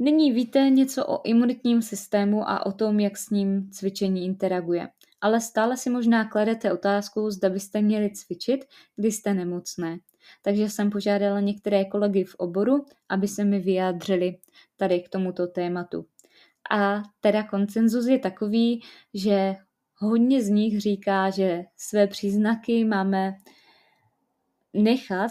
Nyní 0.00 0.32
víte 0.32 0.70
něco 0.70 1.06
o 1.06 1.20
imunitním 1.24 1.82
systému 1.82 2.48
a 2.48 2.66
o 2.66 2.72
tom, 2.72 3.00
jak 3.00 3.18
s 3.18 3.30
ním 3.30 3.70
cvičení 3.70 4.24
interaguje 4.24 4.88
ale 5.20 5.40
stále 5.40 5.76
si 5.76 5.90
možná 5.90 6.24
kladete 6.24 6.72
otázku, 6.72 7.30
zda 7.30 7.48
byste 7.48 7.82
měli 7.82 8.10
cvičit, 8.10 8.64
když 8.96 9.14
jste 9.14 9.34
nemocné. 9.34 9.98
Takže 10.42 10.70
jsem 10.70 10.90
požádala 10.90 11.40
některé 11.40 11.84
kolegy 11.84 12.24
v 12.24 12.34
oboru, 12.34 12.84
aby 13.08 13.28
se 13.28 13.44
mi 13.44 13.60
vyjádřili 13.60 14.38
tady 14.76 15.00
k 15.00 15.08
tomuto 15.08 15.46
tématu. 15.46 16.06
A 16.70 17.02
teda 17.20 17.42
koncenzus 17.42 18.06
je 18.06 18.18
takový, 18.18 18.82
že 19.14 19.56
hodně 19.96 20.42
z 20.42 20.48
nich 20.48 20.80
říká, 20.80 21.30
že 21.30 21.64
své 21.76 22.06
příznaky 22.06 22.84
máme 22.84 23.36
nechat 24.74 25.30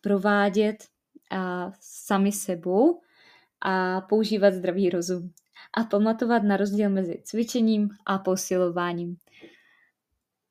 provádět 0.00 0.76
a 1.30 1.72
sami 1.80 2.32
sebou 2.32 3.00
a 3.60 4.00
používat 4.00 4.54
zdravý 4.54 4.90
rozum 4.90 5.32
a 5.76 5.84
pamatovat 5.84 6.42
na 6.42 6.56
rozdíl 6.56 6.90
mezi 6.90 7.22
cvičením 7.24 7.88
a 8.06 8.18
posilováním. 8.18 9.16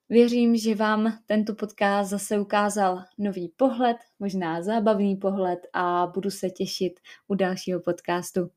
Věřím, 0.09 0.55
že 0.55 0.75
vám 0.75 1.19
tento 1.25 1.55
podcast 1.55 2.09
zase 2.09 2.39
ukázal 2.39 3.03
nový 3.17 3.53
pohled, 3.57 3.97
možná 4.19 4.61
zábavný 4.61 5.15
pohled 5.15 5.59
a 5.73 6.07
budu 6.13 6.29
se 6.29 6.49
těšit 6.49 6.99
u 7.27 7.35
dalšího 7.35 7.79
podcastu. 7.79 8.49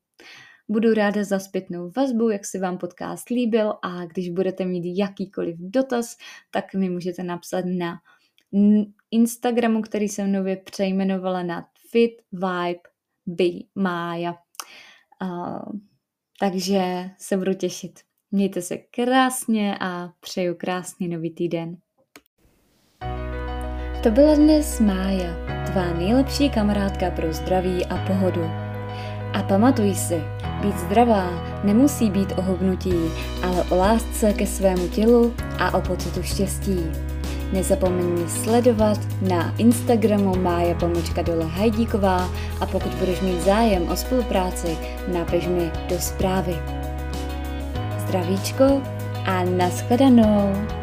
Budu 0.69 0.93
ráda 0.93 1.23
za 1.23 1.39
zpětnou 1.39 1.91
vazbu, 1.95 2.29
jak 2.29 2.45
se 2.45 2.59
vám 2.59 2.77
podcast 2.77 3.29
líbil 3.29 3.73
a 3.81 4.05
když 4.05 4.29
budete 4.29 4.65
mít 4.65 4.97
jakýkoliv 4.97 5.55
dotaz, 5.59 6.17
tak 6.51 6.73
mi 6.73 6.89
můžete 6.89 7.23
napsat 7.23 7.65
na 7.65 7.95
Instagramu, 9.11 9.81
který 9.81 10.09
jsem 10.09 10.31
nově 10.31 10.57
přejmenovala 10.57 11.43
na 11.43 11.67
Fit 11.91 12.21
Vibe 12.31 12.81
by 13.25 13.65
Maya. 13.75 14.42
Uh, 15.23 15.79
takže 16.39 17.09
se 17.17 17.37
budu 17.37 17.53
těšit. 17.53 17.99
Mějte 18.31 18.61
se 18.61 18.77
krásně 18.77 19.77
a 19.79 20.09
přeju 20.19 20.55
krásný 20.55 21.07
nový 21.07 21.31
týden. 21.31 21.77
To 24.03 24.11
byla 24.11 24.35
dnes 24.35 24.79
Mája, 24.79 25.35
tvá 25.65 25.93
nejlepší 25.93 26.49
kamarádka 26.49 27.11
pro 27.11 27.33
zdraví 27.33 27.85
a 27.85 28.07
pohodu. 28.07 28.43
A 29.33 29.43
pamatuj 29.47 29.95
si, 29.95 30.21
být 30.61 30.77
zdravá 30.77 31.29
nemusí 31.63 32.09
být 32.09 32.31
o 32.37 32.41
hubnutí, 32.41 32.95
ale 33.43 33.63
o 33.63 33.75
lásce 33.75 34.33
ke 34.33 34.47
svému 34.47 34.87
tělu 34.87 35.33
a 35.59 35.77
o 35.77 35.81
pocitu 35.81 36.23
štěstí. 36.23 36.77
Nezapomeň 37.53 38.05
mě 38.05 38.29
sledovat 38.29 38.99
na 39.21 39.53
Instagramu 39.57 40.35
Mája 40.35 40.75
Pomlčka 40.75 41.21
Dole 41.21 41.45
Hajdíková 41.45 42.29
a 42.59 42.65
pokud 42.65 42.93
budeš 42.93 43.21
mít 43.21 43.41
zájem 43.41 43.89
o 43.89 43.95
spolupráci, 43.95 44.77
napiš 45.13 45.47
mi 45.47 45.71
do 45.89 45.99
zprávy. 45.99 46.55
Zdravíčko 47.97 48.81
a 49.25 49.43
nashledanou! 49.43 50.82